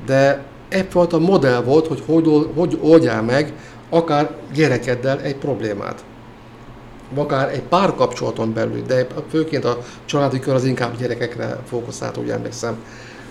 [0.05, 3.53] de egyfajta modell volt, hogy hogy, hogy oldjál meg
[3.89, 6.03] akár gyerekeddel egy problémát.
[7.15, 12.83] Akár egy párkapcsolaton belül, de főként a családi kör az inkább gyerekekre fókuszált, úgy emlékszem.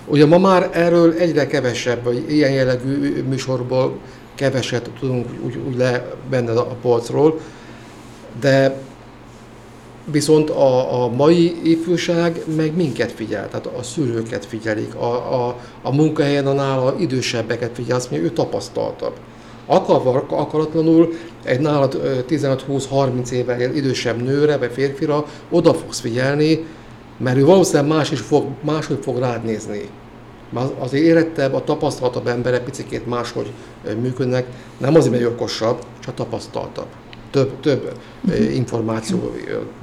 [0.07, 3.99] Ugye ma már erről egyre kevesebb, vagy ilyen jellegű műsorból
[4.35, 7.41] keveset tudunk úgy, úgy le benne a polcról,
[8.41, 8.77] de
[10.05, 15.95] viszont a, a mai ifjúság meg minket figyel, tehát a szülőket figyelik, a, a, a
[15.95, 19.15] munkahelyen a nála idősebbeket figyel, azt mondja, ő tapasztaltabb
[19.67, 26.65] akarva, akaratlanul egy nálad 15-20-30 évvel idősebb nőre vagy férfira oda fogsz figyelni,
[27.19, 29.81] mert ő valószínűleg más is fog, máshogy fog rád nézni.
[30.79, 33.51] Az érettebb, a tapasztaltabb emberek picikét máshogy
[34.01, 34.47] működnek,
[34.79, 36.87] nem azért, mert okosabb, csak tapasztaltabb.
[37.31, 37.93] Több, több
[38.53, 39.35] információ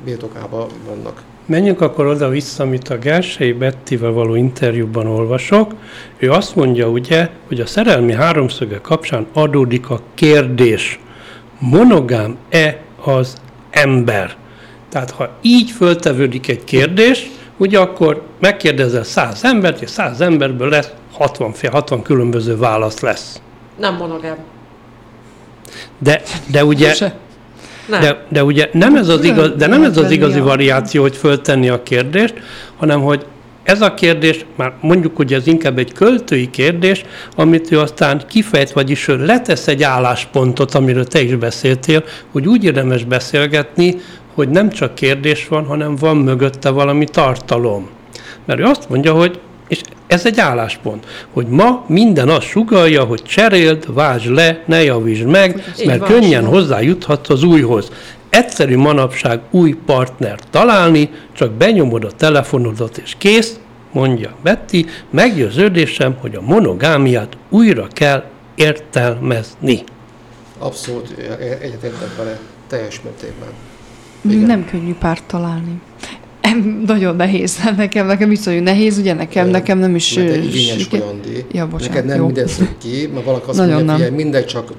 [0.04, 1.24] birtokában vannak.
[1.52, 5.74] Menjünk akkor oda-vissza, amit a Gersei Bettivel való interjúban olvasok.
[6.18, 11.00] Ő azt mondja ugye, hogy a szerelmi háromszöge kapcsán adódik a kérdés,
[11.60, 14.36] monogám-e az ember?
[14.90, 20.92] Tehát ha így föltevődik egy kérdés, ugye akkor megkérdezel száz embert, és száz emberből lesz
[21.12, 23.42] 60, 60 különböző válasz lesz.
[23.80, 24.38] Nem monogám.
[25.98, 26.94] De, de ugye...
[27.92, 28.02] Nem.
[28.02, 31.70] De, de ugye nem ez az, igaz, de nem ez az igazi variáció, hogy föltenni
[31.70, 32.34] a kérdést,
[32.78, 33.26] hanem hogy
[33.64, 38.72] ez a kérdés, már mondjuk, hogy ez inkább egy költői kérdés, amit ő aztán kifejt,
[38.72, 43.96] vagyis ő letesz egy álláspontot, amiről te is beszéltél, hogy úgy érdemes beszélgetni,
[44.34, 47.90] hogy nem csak kérdés van, hanem van mögötte valami tartalom.
[48.46, 49.40] Mert ő azt mondja, hogy
[49.72, 55.26] és ez egy álláspont, hogy ma minden azt sugalja, hogy cseréld, vázs le, ne javítsd
[55.26, 57.92] meg, Így mert van, könnyen hozzájuthatsz az újhoz.
[58.30, 63.60] Egyszerű manapság új partnert találni, csak benyomod a telefonodat és kész,
[63.92, 68.24] mondja Betty, meggyőződésem, hogy a monogámiát újra kell
[68.56, 69.84] értelmezni.
[70.58, 71.16] Abszolút
[71.62, 73.50] egyetértek vele teljes mértékben.
[74.48, 75.82] Nem könnyű párt találni.
[76.52, 77.58] Nem, nagyon nehéz.
[77.78, 80.14] Nekem, nekem iszonyú nehéz, ugye nekem, Olyan, nekem nem is...
[80.14, 81.46] Mert igényes folyandi.
[81.52, 82.26] Ja, bocsánat, Neked nem jó.
[82.26, 84.14] minden szük ki, mert valaki azt nagyon mondja, nem.
[84.14, 84.72] mindegy, csak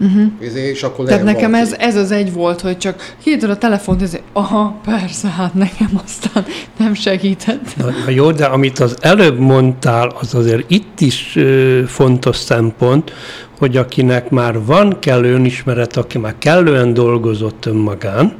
[0.00, 0.54] Uh-huh.
[0.54, 4.18] És akkor Tehát nekem ez, ez az egy volt, hogy csak kiírtad a telefont, ez
[4.32, 6.44] aha, persze, hát nekem aztán
[6.78, 7.76] nem segített.
[7.76, 13.12] Na, na jó, de amit az előbb mondtál, az azért itt is ö, fontos szempont,
[13.58, 18.34] hogy akinek már van kellő önismeret, aki már kellően dolgozott önmagán,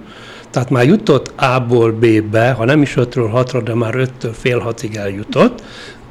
[0.56, 4.96] tehát már jutott A-ból B-be, ha nem is 5-ről 6-ra, de már 5-től fél 6-ig
[4.96, 5.62] eljutott,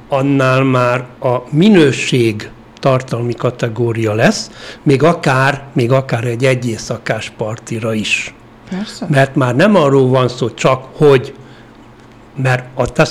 [0.10, 4.52] annál már a minőség tartalmi kategória lesz,
[4.84, 8.34] még akár, még akár egy egyészakás partira is.
[8.70, 9.06] Persze.
[9.10, 11.34] Mert már nem arról van szó csak, hogy
[12.36, 13.06] mert a te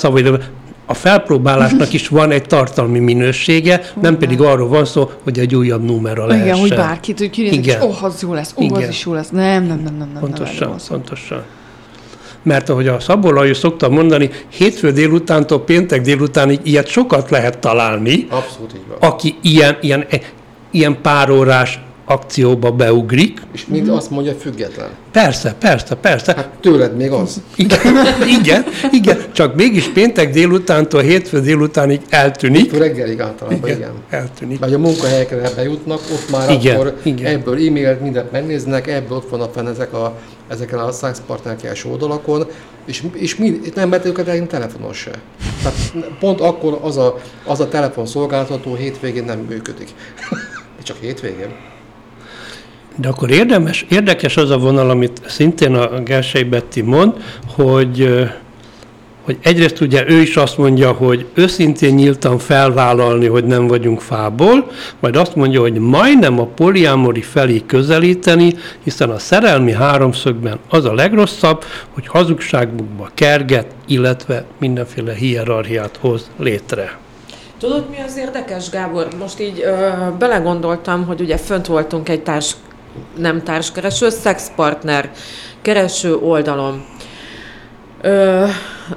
[0.85, 5.83] a felpróbálásnak is van egy tartalmi minősége, nem pedig arról van szó, hogy egy újabb
[5.83, 6.47] numera lehessen.
[6.47, 8.83] Igen, hogy bárkit, hogy kinézik, és oh, az jó lesz, oh, Igen.
[8.83, 9.29] az is jó lesz.
[9.29, 10.09] Nem, nem, nem, nem.
[10.13, 11.43] nem pontosan, nem pontosan.
[12.43, 18.27] Mert ahogy a Szabó Lajos szokta mondani, hétfő délutántól péntek délutánig ilyet sokat lehet találni.
[18.29, 19.09] Abszolút így van.
[19.09, 20.05] Aki ilyen, ilyen,
[20.71, 23.39] ilyen párórás akcióba beugrik.
[23.53, 24.89] És mind azt mondja, független.
[25.11, 26.33] Persze, persze, persze.
[26.35, 27.41] Hát tőled még az.
[27.55, 27.79] Igen,
[28.39, 32.61] igen, igen, csak mégis péntek délutántól hétfő délutánig eltűnik.
[32.61, 33.77] Hétfő reggelig általában, igen.
[33.77, 33.91] igen.
[34.09, 34.59] Eltűnik.
[34.59, 37.33] Vagy a munkahelyekre bejutnak, ott már igen, akkor igen.
[37.33, 42.45] ebből e-mailt mindent megnéznek, ebből ott vannak fenn ezek a, ezeken a szexpartnerkes oldalakon,
[42.85, 45.11] és, és mind, nem mert őket elég telefonon se.
[45.63, 45.77] Tehát
[46.19, 49.89] pont akkor az a, az a telefonszolgáltató hétvégén nem működik.
[50.83, 51.73] Csak hétvégén.
[52.95, 57.13] De akkor érdemes, érdekes az a vonal, amit szintén a Gersely Betty mond,
[57.55, 58.25] hogy,
[59.21, 64.71] hogy egyrészt ugye ő is azt mondja, hogy őszintén nyíltan felvállalni, hogy nem vagyunk fából,
[64.99, 68.53] majd azt mondja, hogy majdnem a poliámori felé közelíteni,
[68.83, 76.97] hiszen a szerelmi háromszögben az a legrosszabb, hogy hazugságukba kerget, illetve mindenféle hierarchiát hoz létre.
[77.59, 79.07] Tudod, mi az érdekes, Gábor?
[79.19, 82.55] Most így ö, belegondoltam, hogy ugye fönt voltunk egy társ
[83.17, 85.11] nem társkereső, szexpartner
[85.61, 86.85] kereső oldalon.
[88.01, 88.45] Ö,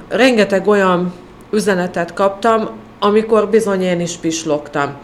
[0.07, 1.13] rengeteg olyan
[1.51, 4.97] üzenetet kaptam, amikor bizony én is pislogtam.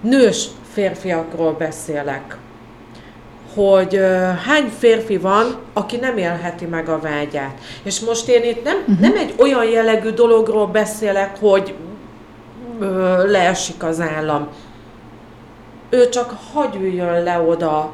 [0.00, 2.36] Nős férfiakról beszélek,
[3.54, 4.06] hogy ö,
[4.46, 7.58] hány férfi van, aki nem élheti meg a vágyát.
[7.82, 9.00] És most én itt nem, uh-huh.
[9.00, 11.74] nem egy olyan jellegű dologról beszélek, hogy
[12.80, 14.48] ö, leesik az állam,
[15.90, 17.92] ő csak hagy üljön le oda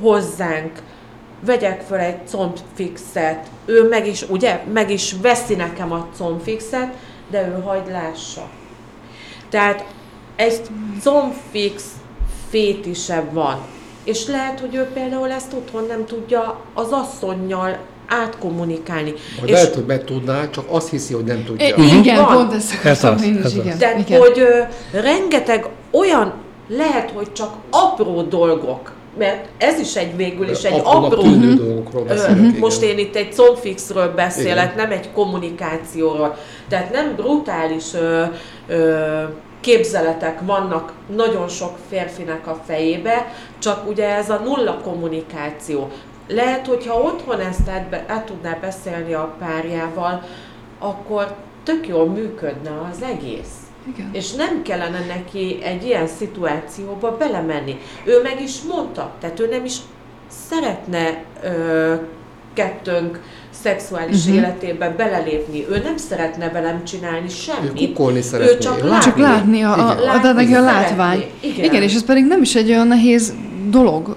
[0.00, 0.82] hozzánk,
[1.40, 6.94] vegyek fel egy combfixet, ő meg is, ugye, meg is veszi nekem a combfixet,
[7.30, 8.48] de ő hagy lássa.
[9.48, 9.84] Tehát
[10.36, 10.60] egy
[11.02, 11.84] combfix
[12.48, 13.58] fétise van.
[14.04, 19.12] És lehet, hogy ő például ezt otthon nem tudja az asszonynal átkommunikálni.
[19.40, 21.74] Vagy és lehet, hogy meg tudná, csak azt hiszi, hogy nem tudja.
[21.76, 22.34] Igen, van.
[22.34, 23.78] pont ezt akartam ez én is, igen.
[23.78, 24.20] Tehát, igen.
[24.20, 24.60] hogy ö,
[25.00, 26.32] rengeteg olyan
[26.66, 31.22] lehet, hogy csak apró dolgok, mert ez is egy végül is egy apró...
[31.22, 34.88] dolgokról beszélek, Most én itt egy combfixről beszélek, igen.
[34.88, 36.36] nem egy kommunikációról.
[36.68, 38.22] Tehát nem brutális ö,
[38.68, 39.22] ö,
[39.60, 45.88] képzeletek vannak nagyon sok férfinek a fejébe, csak ugye ez a nulla kommunikáció.
[46.28, 50.22] Lehet, hogyha otthon ezt át, át tudná beszélni a párjával,
[50.78, 53.65] akkor tök jól működne az egész.
[53.94, 54.10] Igen.
[54.12, 57.76] És nem kellene neki egy ilyen szituációba belemenni.
[58.04, 59.76] Ő meg is mondta, tehát ő nem is
[60.48, 61.94] szeretne ö,
[62.54, 63.20] kettőnk
[63.50, 64.36] szexuális uh-huh.
[64.36, 65.66] életébe belelépni.
[65.70, 67.98] Ő nem szeretne velem csinálni semmit.
[67.98, 68.54] Ő szeretné.
[68.54, 69.04] Ő csak látni.
[69.04, 71.24] Csak látni a, a, a, látni a látvány.
[71.40, 71.64] Igen.
[71.64, 73.34] Igen, és ez pedig nem is egy olyan nehéz
[73.68, 74.16] dolog.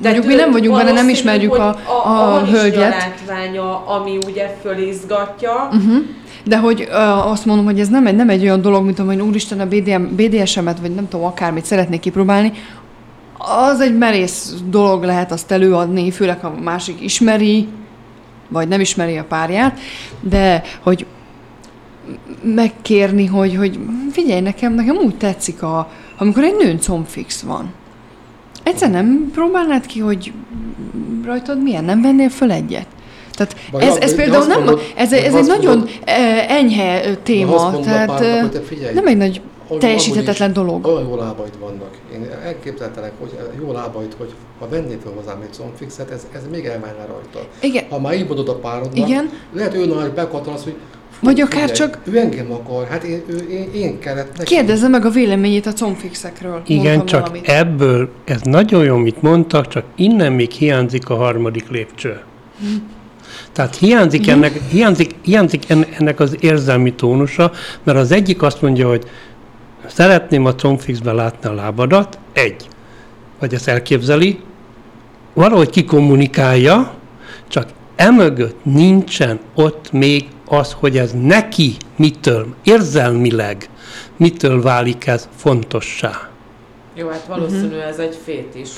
[0.00, 2.92] De Mondjuk mi nem vagyunk benne, nem ismerjük a, a, a, a hölgyet.
[2.92, 5.96] a látványa, ami ugye fölizgatja, uh-huh.
[6.46, 9.20] De hogy uh, azt mondom, hogy ez nem egy, nem egy olyan dolog, mint hogy
[9.20, 12.52] úristen a BDM, BDSM-et, vagy nem tudom, akármit szeretnék kipróbálni,
[13.38, 17.68] az egy merész dolog lehet azt előadni, főleg ha a másik ismeri,
[18.48, 19.78] vagy nem ismeri a párját,
[20.20, 21.06] de hogy
[22.42, 23.78] megkérni, hogy, hogy
[24.10, 27.72] figyelj, nekem, nekem úgy tetszik, a, amikor egy nőn combfix van.
[28.62, 30.32] Egyszer nem próbálnád ki, hogy
[31.24, 32.86] rajtad milyen, nem vennél föl egyet?
[33.36, 35.90] Tehát ez, ez például nem, mondod, ez, ez egy nagyon mondod,
[36.48, 39.40] enyhe téma, tehát párnak, figyelj, nem egy nagy
[39.78, 40.86] teljesíthetetlen dolog.
[40.86, 41.90] Olyan jó lábaid vannak.
[42.12, 46.64] Én elképzeltelek, hogy jó lábaid, hogy ha vennél fel hozzám egy zombfixet, ez, ez még
[46.64, 47.48] elmenne rajta.
[47.60, 47.84] Igen.
[47.90, 49.30] Ha már így mondod a párodnak, Igen.
[49.52, 50.76] lehet ő nagy bekatlasz, hogy
[51.10, 51.98] Fú, Vagy akár figyelj, csak...
[52.04, 54.54] Ő engem akar, hát én, ő, én, én kellett neki.
[54.54, 56.62] Kérdezze meg a véleményét a combfixekről.
[56.66, 57.48] Igen, csak valamit.
[57.48, 62.20] ebből, ez nagyon jó, amit mondtak, csak innen még hiányzik a harmadik lépcső.
[62.58, 62.66] Hm.
[63.56, 64.30] Tehát hiányzik mhm.
[64.30, 65.64] ennek, hiányzik, hiányzik
[65.98, 67.52] ennek az érzelmi tónusa,
[67.82, 69.04] mert az egyik azt mondja, hogy
[69.86, 72.68] szeretném a combfixben látni a lábadat, egy.
[73.38, 74.40] Vagy ezt elképzeli,
[75.34, 76.94] valahogy kikommunikálja,
[77.48, 83.68] csak emögött nincsen ott még az, hogy ez neki mitől, érzelmileg
[84.16, 86.28] mitől válik ez fontossá.
[86.94, 87.88] Jó, hát valószínű uh-huh.
[87.88, 88.68] ez egy fét is.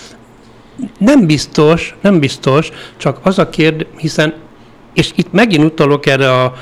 [0.98, 4.34] Nem biztos, nem biztos, csak az a kérdés, hiszen,
[4.94, 6.54] és itt megint utalok erre a,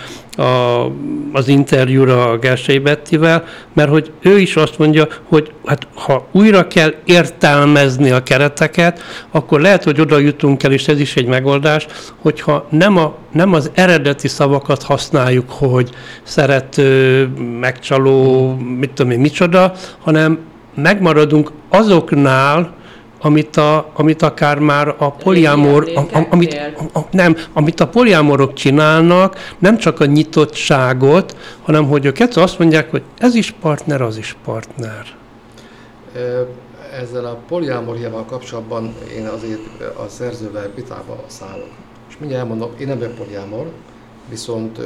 [0.42, 0.92] a,
[1.32, 6.66] az interjúra a Gersei Bettivel, mert hogy ő is azt mondja, hogy hát ha újra
[6.66, 9.00] kell értelmezni a kereteket,
[9.30, 13.52] akkor lehet, hogy oda jutunk el, és ez is egy megoldás, hogyha nem, a, nem
[13.52, 15.90] az eredeti szavakat használjuk, hogy
[16.22, 17.26] szerető,
[17.60, 20.38] megcsaló, mit tudom én, micsoda, hanem
[20.74, 22.74] megmaradunk azoknál,
[23.20, 26.54] amit, a, amit akár már a poliámor, a, a, amit,
[26.92, 32.58] a, a, nem, amit a poliámorok csinálnak, nem csak a nyitottságot, hanem hogy ők azt
[32.58, 35.06] mondják, hogy ez is partner, az is partner.
[37.00, 41.70] Ezzel a poliámoriával kapcsolatban én azért a szerzővel vitába szállok.
[42.08, 43.70] És mindjárt elmondom, én nem vagyok poliámor,
[44.28, 44.78] viszont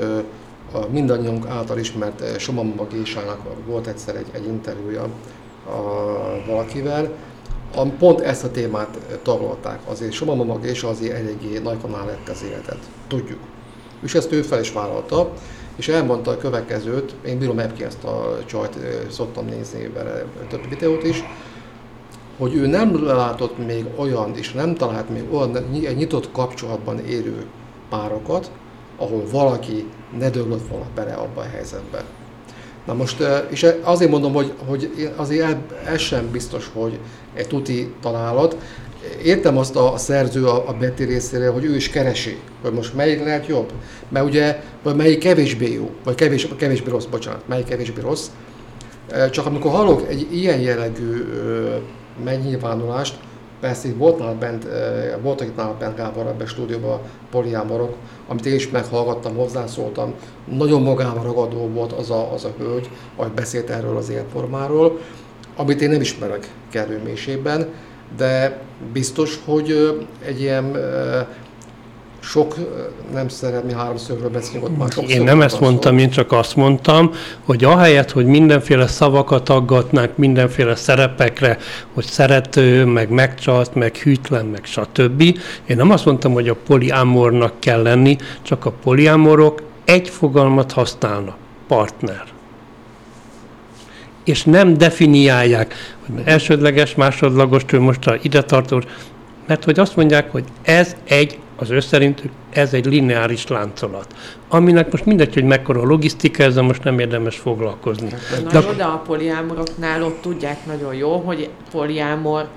[0.72, 5.03] a mindannyiunk által ismert Somamma Gésának volt egyszer egy, egy interjúja
[5.66, 5.81] a
[6.47, 7.11] valakivel,
[7.99, 9.81] pont ezt a témát tagolták.
[9.89, 12.79] Azért Soma maga és azért eléggé nagy kanál lett az életet.
[13.09, 13.39] Tudjuk.
[14.03, 15.33] És ezt ő fel is vállalta,
[15.77, 18.79] és elmondta a következőt, én bírom ebben ezt a csajt,
[19.11, 21.25] szoktam nézni vele több videót is,
[22.39, 25.57] hogy ő nem látott még olyan, és nem talált még olyan
[25.95, 27.47] nyitott kapcsolatban élő
[27.89, 28.51] párokat,
[28.97, 29.87] ahol valaki
[30.18, 32.05] ne döglött volna bele abba a helyzetbe.
[32.87, 36.99] Na most, és azért mondom, hogy, hogy azért ez sem biztos, hogy
[37.35, 38.57] egy tuti találat.
[39.24, 43.24] Értem azt a szerző a, a Betty részére, hogy ő is keresi, hogy most melyik
[43.24, 43.72] lehet jobb.
[44.09, 48.26] Mert ugye, vagy melyik kevésbé jó, vagy kevés, kevésbé rossz, bocsánat, melyik kevésbé rossz.
[49.31, 51.24] Csak amikor hallok egy ilyen jellegű
[52.24, 53.14] megnyilvánulást,
[53.61, 54.67] persze itt volt nál bent,
[55.23, 57.01] voltak itt nála bent Gábor ebben a stúdióban
[57.31, 57.95] poliámorok,
[58.29, 60.15] amit én is meghallgattam, hozzászóltam.
[60.45, 64.99] Nagyon magával ragadó volt az a, az a hölgy, ahogy beszélt erről az életformáról
[65.61, 67.67] amit én nem ismerek kellő mélységben,
[68.17, 68.61] de
[68.93, 70.77] biztos, hogy egy ilyen
[72.21, 72.55] sok,
[73.12, 76.03] nem szeretném háromszögről beszélni, ott már Én nem ezt mondtam, szó.
[76.03, 77.12] én csak azt mondtam,
[77.45, 81.59] hogy ahelyett, hogy mindenféle szavakat aggatnák mindenféle szerepekre,
[81.95, 85.21] hogy szerető, meg megcsalt, meg hűtlen, meg stb.
[85.66, 91.37] Én nem azt mondtam, hogy a poliámornak kell lenni, csak a poliámorok egy fogalmat használnak,
[91.68, 92.39] partner
[94.25, 95.75] és nem definiálják,
[96.07, 98.83] hogy elsődleges, másodlagos, most a ide tartó,
[99.47, 104.15] mert hogy azt mondják, hogy ez egy, az ő szerintük, ez egy lineáris láncolat,
[104.49, 108.09] aminek most mindegy, hogy mekkora a logisztika, ezzel most nem érdemes foglalkozni.
[108.43, 112.49] Na de, jó, de a poliámoroknál ott tudják nagyon jó, hogy poliámor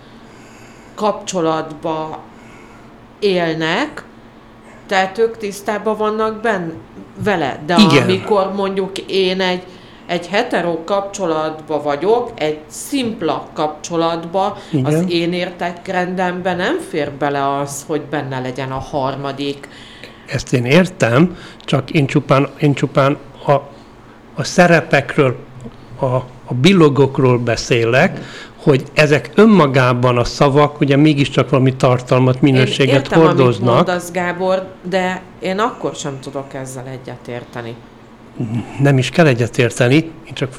[0.95, 2.23] kapcsolatba
[3.19, 4.03] élnek,
[4.87, 6.73] tehát ők tisztában vannak benne
[7.23, 7.63] vele.
[7.65, 8.03] De Igen.
[8.03, 9.63] amikor mondjuk én egy
[10.13, 14.85] egy hetero kapcsolatba vagyok, egy szimpla kapcsolatba, Igen.
[14.85, 19.67] az én értekrendemben nem fér bele az, hogy benne legyen a harmadik.
[20.27, 23.51] Ezt én értem, csak én csupán, én csupán a,
[24.35, 25.35] a szerepekről,
[25.99, 26.05] a,
[26.45, 28.19] a bilogokról beszélek,
[28.55, 33.73] hogy ezek önmagában a szavak ugye mégiscsak valami tartalmat, minőséget én értem, hordoznak.
[33.73, 37.75] Amit mondasz, Gábor, de én akkor sem tudok ezzel egyetérteni
[38.79, 40.49] nem is kell egyetérteni, én csak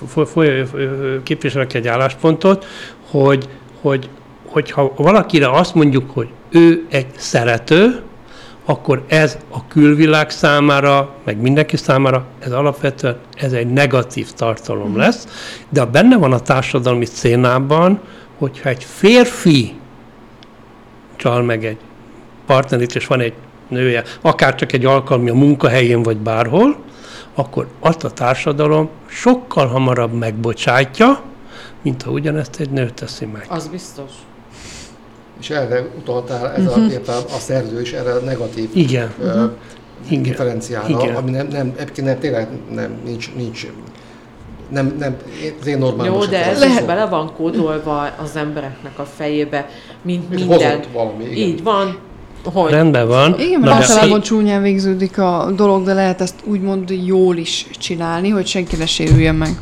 [1.22, 2.66] képviselek egy álláspontot,
[3.10, 3.48] hogy,
[3.80, 4.08] hogy,
[4.46, 8.02] hogyha valakire azt mondjuk, hogy ő egy szerető,
[8.64, 14.96] akkor ez a külvilág számára, meg mindenki számára, ez alapvetően ez egy negatív tartalom mm.
[14.96, 15.26] lesz,
[15.68, 18.00] de benne van a társadalmi szénában,
[18.38, 19.72] hogyha egy férfi
[21.16, 21.78] csal meg egy
[22.46, 23.32] partnerit, és van egy
[23.68, 26.76] nője, akár csak egy alkalmi a munkahelyén, vagy bárhol,
[27.34, 31.20] akkor azt a társadalom sokkal hamarabb megbocsátja,
[31.82, 33.46] mint ha ugyanezt egy nő teszi meg.
[33.48, 34.10] Az biztos.
[35.40, 36.92] És erre utaltál, ez uh-huh.
[37.06, 39.14] a, a szerző is erre a negatív Igen.
[39.18, 39.50] Uh,
[40.08, 40.22] Igen.
[40.22, 41.14] differenciára, Igen.
[41.14, 43.66] ami nem, nem, nem, tényleg nem, nincs, nincs
[44.68, 45.16] nem, nem,
[45.60, 46.12] az én normális.
[46.12, 49.68] Jó, de ez lehet bele van kódolva az embereknek a fejébe,
[50.02, 50.80] mint minden.
[50.92, 51.36] valami, igen.
[51.36, 51.98] Így van,
[52.50, 52.70] hogy?
[52.70, 53.40] Rendben van.
[53.40, 54.24] Igen, mert általában de...
[54.24, 59.34] csúnyán végződik a dolog, de lehet ezt úgymond jól is csinálni, hogy senki ne sérüljen
[59.34, 59.58] meg.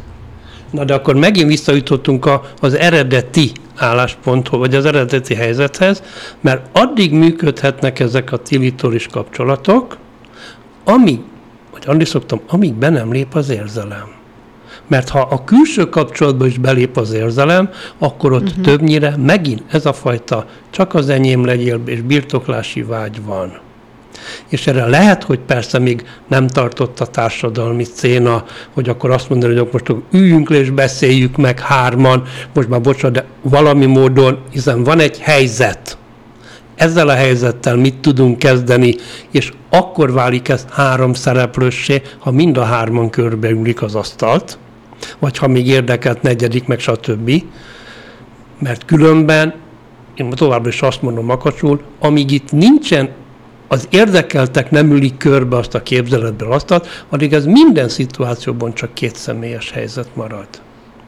[0.71, 6.03] Na de akkor megint visszajutottunk a, az eredeti állásponthoz, vagy az eredeti helyzethez,
[6.41, 9.97] mert addig működhetnek ezek a tilitoris kapcsolatok,
[10.85, 11.21] amíg,
[11.73, 14.21] vagy Andi szoktam, amíg be nem lép az érzelem.
[14.89, 18.65] Mert ha a külső kapcsolatba is belép az érzelem, akkor ott uh-huh.
[18.65, 23.61] többnyire megint ez a fajta csak az enyém legyél, és birtoklási vágy van.
[24.49, 29.57] És erre lehet, hogy persze még nem tartott a társadalmi széna, hogy akkor azt mondani,
[29.57, 32.23] hogy most üljünk le és beszéljük meg hárman,
[32.55, 35.97] most már bocsánat, de valami módon, hiszen van egy helyzet,
[36.75, 38.95] ezzel a helyzettel mit tudunk kezdeni,
[39.31, 44.59] és akkor válik ez három szereplőssé, ha mind a hárman körbeülik az asztalt,
[45.19, 47.43] vagy ha még érdekelt negyedik, meg stb.
[48.59, 49.55] Mert különben,
[50.15, 53.11] én továbbra is azt mondom makacsul, amíg itt nincsen
[53.69, 59.17] az érdekeltek nem ülik körbe azt a képzeletből asztalt, addig ez minden szituációban csak két
[59.17, 60.47] személyes helyzet marad.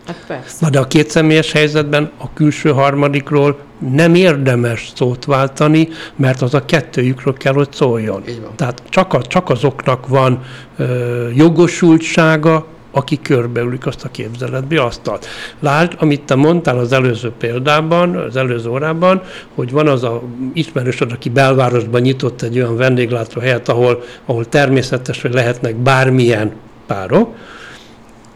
[0.06, 0.56] Hát persze.
[0.60, 3.58] Na de a két személyes helyzetben a külső harmadikról
[3.90, 8.22] nem érdemes szót váltani, mert az a kettőjükről kell, hogy szóljon.
[8.56, 10.42] Tehát csak, a, csak azoknak van
[10.76, 15.26] ö, jogosultsága, aki körbeülik azt a képzeletbe asztalt.
[15.60, 19.22] Lásd, amit te mondtál az előző példában, az előző órában,
[19.54, 20.22] hogy van az a
[20.52, 26.52] ismerősöd, aki belvárosban nyitott egy olyan vendéglátó helyet, ahol, ahol természetes, hogy lehetnek bármilyen
[26.86, 27.34] párok.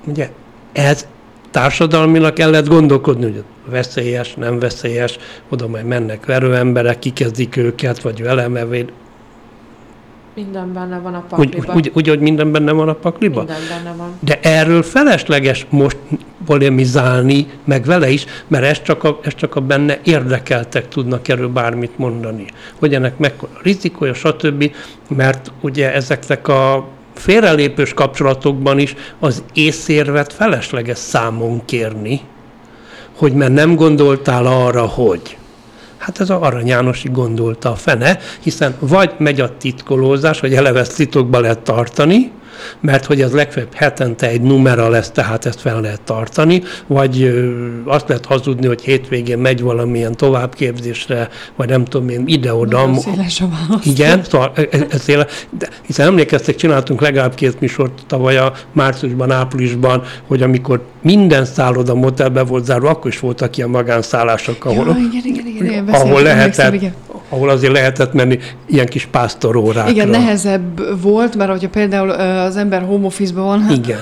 [0.05, 0.31] Ugye
[0.73, 1.07] ez
[1.51, 8.03] társadalmilag el lehet gondolkodni, hogy veszélyes, nem veszélyes, oda majd mennek verő emberek, kikezdik őket,
[8.03, 8.93] vagy elemevéd,
[10.45, 11.73] minden benne van a pakliba.
[11.73, 13.43] Úgy, úgy, úgy, hogy minden benne van a pakliba?
[13.43, 14.13] Minden benne van.
[14.21, 15.97] De erről felesleges most
[16.47, 21.49] polemizálni, meg vele is, mert ez csak a, ez csak a benne érdekeltek tudnak erről
[21.49, 22.45] bármit mondani.
[22.79, 24.73] Hogy ennek mekkora rizikója, stb.
[25.09, 32.21] Mert ugye ezeknek a félrelépős kapcsolatokban is az észérvet felesleges számon kérni,
[33.17, 35.37] hogy mert nem gondoltál arra, hogy.
[35.99, 40.81] Hát ez a Arany Jánosi gondolta a fene, hiszen vagy megy a titkolózás, hogy eleve
[40.81, 42.31] ezt titokba lehet tartani,
[42.81, 47.45] mert hogy ez legfeljebb hetente egy numera lesz, tehát ezt fel lehet tartani, vagy
[47.85, 52.91] azt lehet hazudni, hogy hétvégén megy valamilyen továbbképzésre, vagy nem tudom én, ide-oda.
[52.99, 53.87] széles a válasz.
[53.87, 55.27] Igen, szóval ez, e, ez széle,
[55.59, 61.95] de, hiszen emlékeztek, csináltunk legalább két műsort tavaly a márciusban, áprilisban, hogy amikor minden szálloda
[61.95, 66.23] motelbe volt zárva, akkor is voltak ilyen magánszállások, ahol, ja, igen, igen, igen, igen, ahol
[66.23, 66.95] lehetett, igen
[67.29, 69.91] ahol azért lehetett menni ilyen kis pásztorórákra.
[69.91, 73.99] Igen, nehezebb volt, mert hogyha például az ember home office van, hát, igen.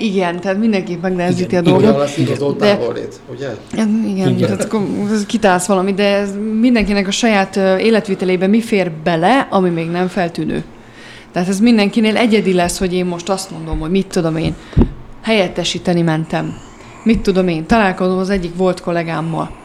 [0.00, 1.82] igen, tehát mindenképp megnehezíti a dolgot.
[1.82, 2.16] Igen, lesz
[3.32, 3.48] ugye?
[3.72, 4.48] Igen, igen, igen.
[4.48, 4.80] tehát akkor
[5.26, 6.30] kitálsz valami, de ez
[6.60, 10.64] mindenkinek a saját életvitelében mi fér bele, ami még nem feltűnő.
[11.32, 14.54] Tehát ez mindenkinél egyedi lesz, hogy én most azt mondom, hogy mit tudom én,
[15.22, 16.54] helyettesíteni mentem.
[17.04, 19.59] Mit tudom én, találkozom az egyik volt kollégámmal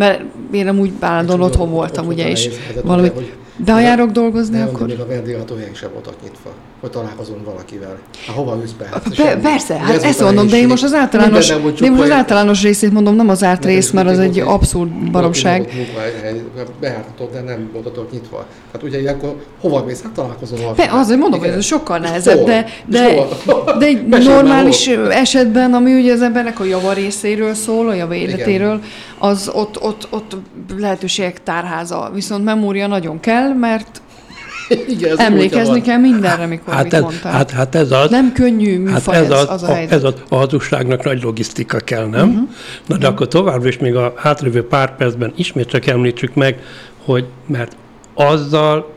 [0.00, 0.22] mert
[0.52, 2.50] én amúgy állandóan otthon voltam, ugye, és
[2.84, 3.12] valamit...
[3.56, 4.86] De ha járok dolgozni, de akkor...
[4.86, 7.98] Még a vendéglátóhelyek sem voltak nyitva, hogy találkozom valakivel.
[8.26, 8.88] Hát hova ülsz be?
[8.92, 12.10] Hát Pe- persze, hát ezt mondom, de én most az általános, de én most az
[12.10, 15.68] általános részét mondom, nem az árt rész, mert az egy abszurd baromság.
[16.80, 18.46] Behártatod, de nem voltatok nyitva.
[18.72, 20.02] Hát ugye ilyenkor hova mész?
[20.02, 20.98] Hát találkozom valakivel.
[20.98, 23.14] Azért mondom, hogy ez sokkal nehezebb, de, de,
[23.78, 28.80] de egy normális esetben, ami ugye az embernek a java részéről szól, a java életéről,
[29.18, 30.36] az ott, ott, ott
[30.78, 32.10] lehetőségek tárháza.
[32.14, 34.02] Viszont memória nagyon kell, mert
[34.88, 37.32] igen, Emlékezni kell mindenre, mikor hát mit ez, mondtál.
[37.32, 38.10] Hát, hát ez az.
[38.10, 39.92] Nem könnyű műfaj hát ez, az, az a, helyzet.
[39.92, 42.28] Ez az, a hazugságnak nagy logisztika kell, nem?
[42.28, 42.42] Uh-huh.
[42.42, 42.48] Na
[42.86, 43.12] de uh-huh.
[43.12, 46.58] akkor továbbra is még a hátralévő pár percben ismét csak említsük meg,
[47.04, 47.76] hogy mert
[48.14, 48.92] azzal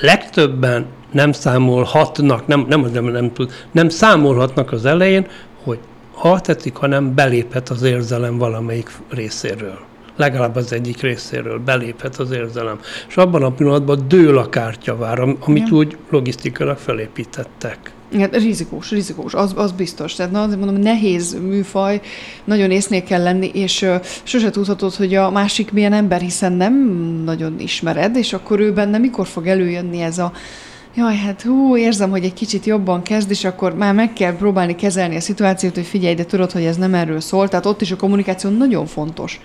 [0.00, 5.26] legtöbben nem számolhatnak, nem, nem, nem, nem, tud, nem számolhatnak az elején,
[5.62, 5.78] hogy
[6.14, 9.78] ha tetszik, hanem beléphet az érzelem valamelyik részéről
[10.20, 12.78] legalább az egyik részéről beléphet az érzelem.
[13.08, 15.76] És abban a pillanatban dől a kártyavár, amit ja.
[15.76, 17.92] úgy logisztikailag felépítettek.
[18.12, 20.14] Igen, rizikós, rizikós, az, az biztos.
[20.14, 22.00] Tehát na, azért mondom, nehéz műfaj,
[22.44, 26.74] nagyon észnél kell lenni, és uh, sose tudhatod, hogy a másik milyen ember, hiszen nem
[27.24, 30.32] nagyon ismered, és akkor ő benne mikor fog előjönni ez a
[30.94, 34.74] jaj, hát hú, érzem, hogy egy kicsit jobban kezd, és akkor már meg kell próbálni
[34.74, 37.48] kezelni a szituációt, hogy figyelj, de tudod, hogy ez nem erről szól.
[37.48, 39.40] Tehát ott is a kommunikáció nagyon fontos.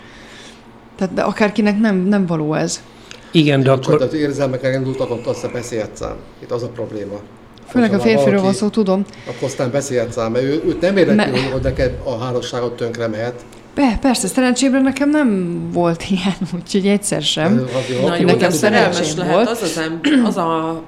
[0.96, 2.84] Tehát de akárkinek nem, nem való ez.
[3.32, 3.98] Igen, de akkor...
[3.98, 6.16] Tehát érzelmekkel indultak, ott azt beszélhetsz ám.
[6.42, 7.20] Itt az a probléma.
[7.68, 9.06] Főleg a férfiról van szó, tudom.
[9.28, 11.52] Akkor aztán beszélhetsz ám, mert ő, őt nem érdekli, Me...
[11.52, 13.46] hogy neked a házasságot tönkre mehet.
[13.76, 17.68] Be, persze, szerencsére nekem nem volt ilyen, úgyhogy egyszer sem.
[18.02, 19.50] Na jó, nekem szerelmes lehet volt.
[19.50, 19.82] az, az,
[20.26, 20.82] az a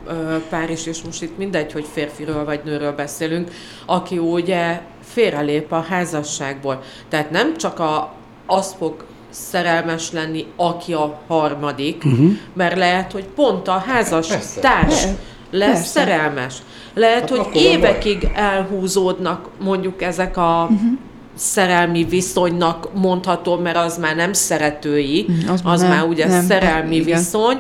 [0.50, 3.52] pár is, és most itt mindegy, hogy férfiről vagy nőről beszélünk,
[3.86, 6.82] aki ugye félrelép a házasságból.
[7.10, 8.14] Tehát nem csak a,
[8.46, 9.06] azt fog
[9.38, 12.32] szerelmes lenni, aki a harmadik, uh-huh.
[12.54, 14.60] mert lehet, hogy pont a házas Persze.
[14.60, 15.06] társ
[15.52, 16.00] lesz Persze.
[16.00, 16.56] szerelmes.
[16.94, 18.32] Lehet, hát hogy évekig baj.
[18.36, 20.90] elhúzódnak mondjuk ezek a uh-huh.
[21.36, 25.52] szerelmi viszonynak mondható, mert az már nem szeretői, uh-huh.
[25.52, 27.18] az, az nem, már ugye nem, szerelmi igen.
[27.18, 27.60] viszony.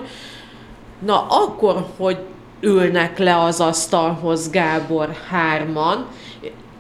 [1.05, 2.17] Na akkor, hogy
[2.59, 6.05] ülnek le az asztalhoz Gábor hárman,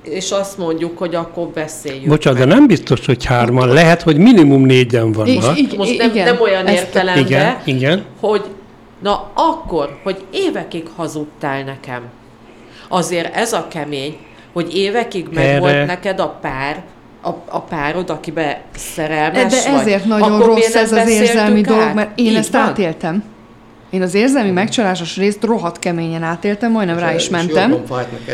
[0.07, 3.67] és azt mondjuk, hogy akkor beszéljünk Bocsánat, de nem biztos, hogy hárman.
[3.67, 5.43] Lehet, hogy minimum négyen vannak.
[5.43, 8.05] Most, most nem, nem olyan értelemben, igen, igen.
[8.19, 8.43] hogy
[9.03, 12.01] na akkor, hogy évekig hazudtál nekem.
[12.87, 14.17] Azért ez a kemény,
[14.53, 15.59] hogy évekig meg Erre...
[15.59, 16.83] volt neked a pár,
[17.21, 20.09] a, a párod, akibe szerelmes De ezért vagy.
[20.09, 22.61] nagyon akkor rossz ez az érzelmi dolog, mert én Így ezt van?
[22.61, 23.23] átéltem.
[23.89, 27.77] Én az érzelmi megcsalásos részt rohadt keményen átéltem, majdnem és rá is mentem.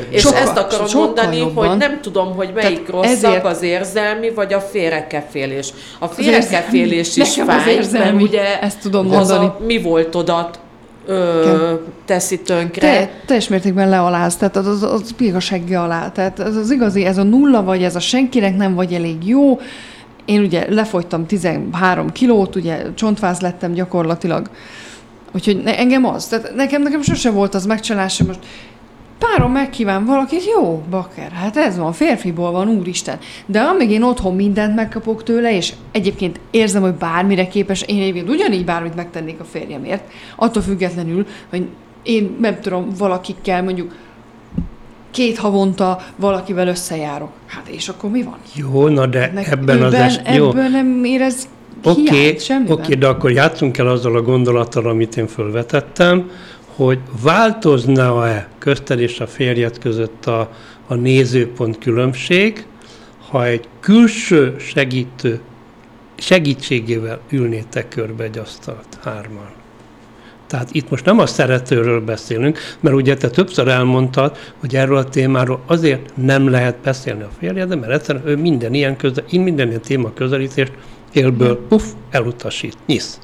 [0.09, 1.67] És sokkal, ezt akarom mondani, jobban.
[1.67, 3.45] hogy nem tudom, hogy melyik Tehát rosszabb ezért...
[3.45, 5.73] az érzelmi, vagy a félrekefélés.
[5.99, 9.45] A félrekefélés is fáj, mert ugye ezt tudom mondani.
[9.45, 10.59] A, mi volt odat
[11.05, 11.73] ö,
[12.05, 12.89] teszi tönkre.
[12.89, 16.11] Te, teljes mértékben lealáz, tehát az, az, az a segge alá.
[16.11, 19.59] Tehát az, az igazi, ez a nulla vagy, ez a senkinek nem vagy elég jó.
[20.25, 24.49] Én ugye lefogytam 13 kilót, ugye csontváz lettem gyakorlatilag.
[25.33, 28.39] Úgyhogy ne, engem az, tehát nekem, nekem sose volt az megcsalás, most
[29.19, 33.17] párom megkíván valakit, jó, bakker, hát ez van, férfiból van, úristen.
[33.45, 38.29] De amíg én otthon mindent megkapok tőle, és egyébként érzem, hogy bármire képes, én egyébként
[38.29, 40.03] ugyanígy bármit megtennék a férjemért,
[40.35, 41.67] attól függetlenül, hogy
[42.03, 43.95] én nem tudom, valakikkel mondjuk
[45.11, 47.31] két havonta valakivel összejárok.
[47.45, 48.37] Hát és akkor mi van?
[48.53, 50.15] Jó, na de Nek ebben az es...
[50.23, 50.69] Ebből jó.
[50.69, 51.47] nem érez
[51.83, 56.29] Oké, okay, okay, de akkor játszunk el azzal a gondolattal, amit én felvetettem,
[56.75, 60.49] hogy változna-e közted és a férjed között a,
[60.87, 62.65] a nézőpont különbség,
[63.29, 65.41] ha egy külső segítő
[66.15, 69.51] segítségével ülnétek körbe egy asztalt hárman.
[70.47, 75.09] Tehát itt most nem a szeretőről beszélünk, mert ugye te többször elmondtad, hogy erről a
[75.09, 79.81] témáról azért nem lehet beszélni a férjedem, mert egyszerűen ő minden ilyen, közel, minden ilyen
[79.81, 80.71] téma közelítést
[81.13, 83.19] élből puff, elutasít, nyisz.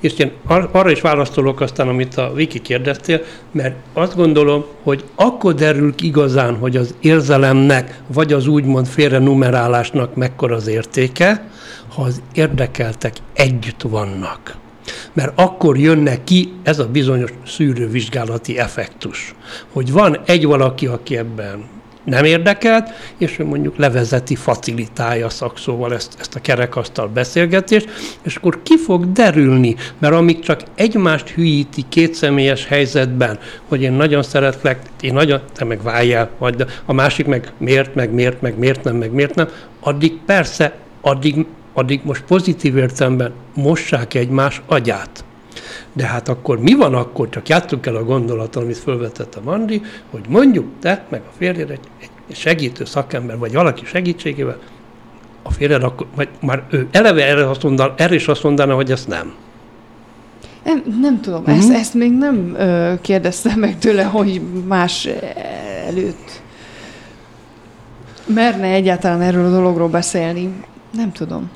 [0.00, 3.22] És én arra is választolok aztán, amit a Viki kérdeztél,
[3.52, 9.18] mert azt gondolom, hogy akkor derül ki igazán, hogy az érzelemnek, vagy az úgymond félre
[9.18, 11.48] numerálásnak mekkora az értéke,
[11.94, 14.56] ha az érdekeltek együtt vannak.
[15.12, 19.34] Mert akkor jönne ki ez a bizonyos szűrővizsgálati effektus,
[19.72, 21.64] hogy van egy valaki, aki ebben
[22.04, 27.88] nem érdekelt, és ő mondjuk levezeti, facilitálja szakszóval ezt, ezt a kerekasztal beszélgetést,
[28.22, 33.38] és akkor ki fog derülni, mert amíg csak egymást hülyíti két személyes helyzetben,
[33.68, 38.12] hogy én nagyon szeretlek, én nagyon, te meg váljál, vagy a másik meg miért, meg
[38.12, 39.48] miért, meg miért nem, meg miért nem,
[39.80, 45.24] addig persze, addig, addig most pozitív értelemben mossák egymás agyát.
[45.92, 49.82] De hát akkor mi van akkor, csak játsszuk el a gondolatot, amit felvetett a Mandi,
[50.10, 54.58] hogy mondjuk te, meg a férjed egy, egy segítő szakember, vagy valaki segítségével,
[55.42, 58.90] a férjed akkor, vagy már ő eleve erre, azt mondaná, erre is azt mondaná, hogy
[58.90, 59.34] ezt nem.
[60.64, 61.58] Nem, nem tudom, mm-hmm.
[61.58, 65.08] ezt, ezt még nem ö, kérdeztem meg tőle, hogy más
[65.86, 66.42] előtt
[68.26, 70.52] merne egyáltalán erről a dologról beszélni.
[70.92, 71.50] Nem tudom.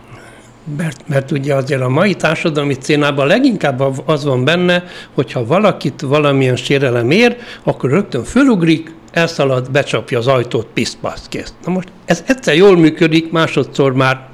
[0.76, 6.56] Mert, mert ugye azért a mai társadalmi szénában leginkább az van benne, hogyha valakit valamilyen
[6.56, 11.54] sérelem ér, akkor rögtön fölugrik, elszalad, becsapja az ajtót, piszpasz, kész.
[11.64, 14.28] Na most ez egyszer jól működik, másodszor már,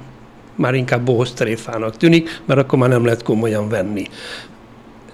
[0.55, 4.07] már inkább bohozteréfának tűnik, mert akkor már nem lehet komolyan venni.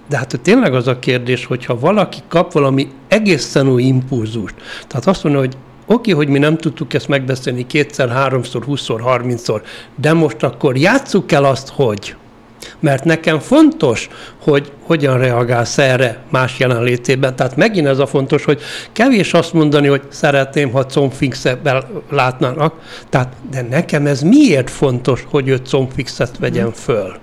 [0.10, 4.56] De hát tényleg az a kérdés, hogyha valaki kap valami egészen új impulzust,
[4.88, 9.62] tehát azt mondja, hogy Oké, hogy mi nem tudtuk ezt megbeszélni kétszer, háromszor, húszszor, harmincszor,
[9.96, 12.16] de most akkor játsszuk el azt, hogy.
[12.80, 14.10] Mert nekem fontos,
[14.42, 17.36] hogy hogyan reagálsz erre más jelenlétében.
[17.36, 18.62] Tehát megint ez a fontos, hogy
[18.92, 22.74] kevés azt mondani, hogy szeretném, ha combfixet látnának.
[23.10, 27.14] Tehát, de nekem ez miért fontos, hogy ő combfixet vegyen föl?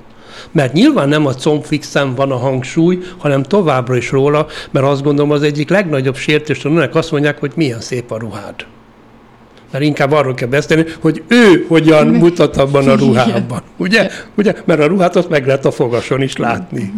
[0.50, 5.30] Mert nyilván nem a combfixen van a hangsúly, hanem továbbra is róla, mert azt gondolom
[5.30, 8.54] az egyik legnagyobb sértés, önnek azt mondják, hogy milyen szép a ruhád.
[9.72, 13.62] Mert inkább arról kell beszélni, hogy ő hogyan mutat abban a ruhában.
[13.76, 14.10] Ugye?
[14.34, 14.54] Ugye?
[14.64, 16.92] Mert a ruhát azt meg lehet a fogason is látni.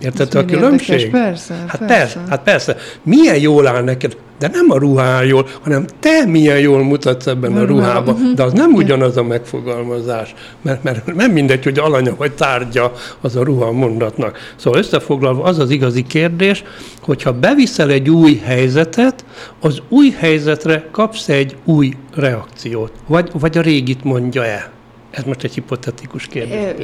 [0.00, 1.00] Érted a különbség?
[1.00, 1.94] Érdekes, persze, hát persze.
[1.94, 2.20] persze.
[2.28, 2.76] Hát persze.
[3.02, 7.56] Milyen jól áll neked de nem a ruhán jól, hanem te milyen jól mutatsz ebben
[7.56, 8.14] a, a ruhában.
[8.14, 8.34] Uh-huh.
[8.36, 13.36] De az nem ugyanaz a megfogalmazás, mert, mert nem mindegy, hogy alanya vagy tárgya az
[13.36, 14.38] a ruha mondatnak.
[14.56, 16.64] Szóval összefoglalva az az igazi kérdés,
[17.02, 19.24] hogyha beviszel egy új helyzetet,
[19.60, 22.92] az új helyzetre kapsz egy új reakciót.
[23.06, 24.76] Vagy, vagy a régit mondja el.
[25.10, 26.54] Ez most egy hipotetikus kérdés.
[26.54, 26.74] E,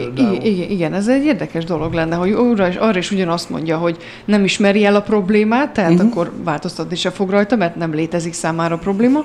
[0.42, 3.96] igen, igen, ez egy érdekes dolog lenne, hogy arra is, arra is ugyanazt mondja, hogy
[4.24, 6.10] nem ismeri el a problémát, tehát uh-huh.
[6.10, 9.24] akkor változtatni se fog rajta, mert nem létezik számára probléma,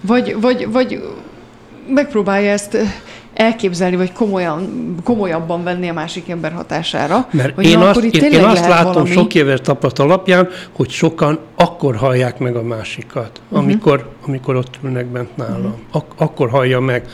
[0.00, 1.02] vagy, vagy, vagy
[1.88, 2.76] megpróbálja ezt
[3.34, 7.28] elképzelni, vagy komolyan, komolyabban venni a másik ember hatására.
[7.30, 9.10] Mert hogy én, na, azt, én, én azt látom valami...
[9.10, 13.58] sok éves tapasztalat alapján, hogy sokan akkor hallják meg a másikat, uh-huh.
[13.58, 15.56] amikor, amikor ott ülnek bent nálam.
[15.56, 15.74] Uh-huh.
[15.90, 17.06] Ak- akkor hallja meg.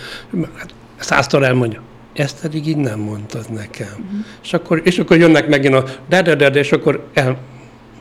[0.57, 1.83] Hát, százszor elmondja,
[2.13, 3.89] ezt pedig így nem mondtad nekem.
[3.89, 4.25] Uh-huh.
[4.43, 7.39] És, akkor, és akkor jönnek megint a de, de, de, de, és akkor el,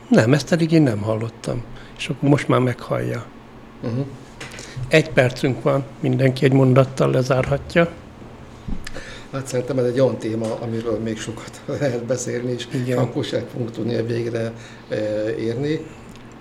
[0.08, 1.64] nem, ezt pedig én nem hallottam.
[1.98, 3.24] És akkor most már meghallja.
[3.82, 4.06] Uh-huh.
[4.88, 7.88] Egy percünk van, mindenki egy mondattal lezárhatja.
[9.32, 12.98] Hát szerintem ez egy olyan téma, amiről még sokat lehet beszélni, és Igen.
[12.98, 14.52] akkor sem fogunk tudni végre
[14.88, 14.96] e,
[15.38, 15.86] érni.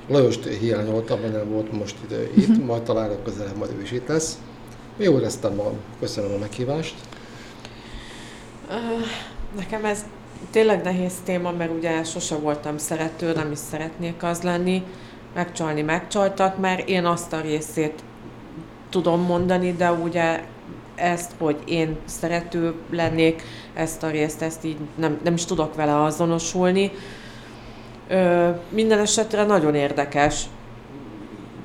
[0.07, 2.65] Lajost hiányoltam, mert nem volt most ide, itt, uh-huh.
[2.71, 4.37] majd talán a közelebb majd ő is itt lesz.
[4.97, 6.95] Jó éreztem ma, köszönöm a meghívást.
[9.55, 10.05] Nekem ez
[10.51, 14.83] tényleg nehéz téma, mert ugye sose voltam szerető, nem is szeretnék az lenni.
[15.33, 18.03] Megcsalni megcsaltak, mert én azt a részét
[18.89, 20.43] tudom mondani, de ugye
[20.95, 23.41] ezt, hogy én szerető lennék,
[23.73, 26.91] ezt a részt, ezt így nem, nem is tudok vele azonosulni.
[28.07, 30.45] Ö, minden esetre nagyon érdekes.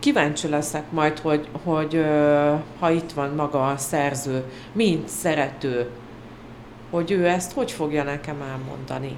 [0.00, 2.04] Kíváncsi leszek majd, hogy, hogy
[2.78, 5.90] ha itt van maga a szerző, mint szerető,
[6.90, 9.16] hogy ő ezt hogy fogja nekem elmondani.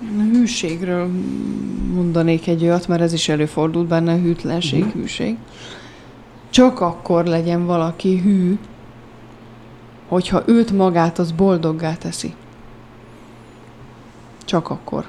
[0.00, 1.10] A hűségről
[1.94, 5.00] mondanék egy olyat, mert ez is előfordult benne, hűtlenség, uh-huh.
[5.00, 5.36] hűség.
[6.50, 8.58] Csak akkor legyen valaki hű,
[10.08, 12.34] hogyha őt magát az boldoggá teszi.
[14.44, 15.06] Csak akkor.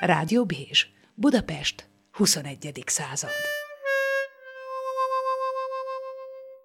[0.00, 2.82] Rádió Bézs, Budapest, 21.
[2.86, 3.59] század.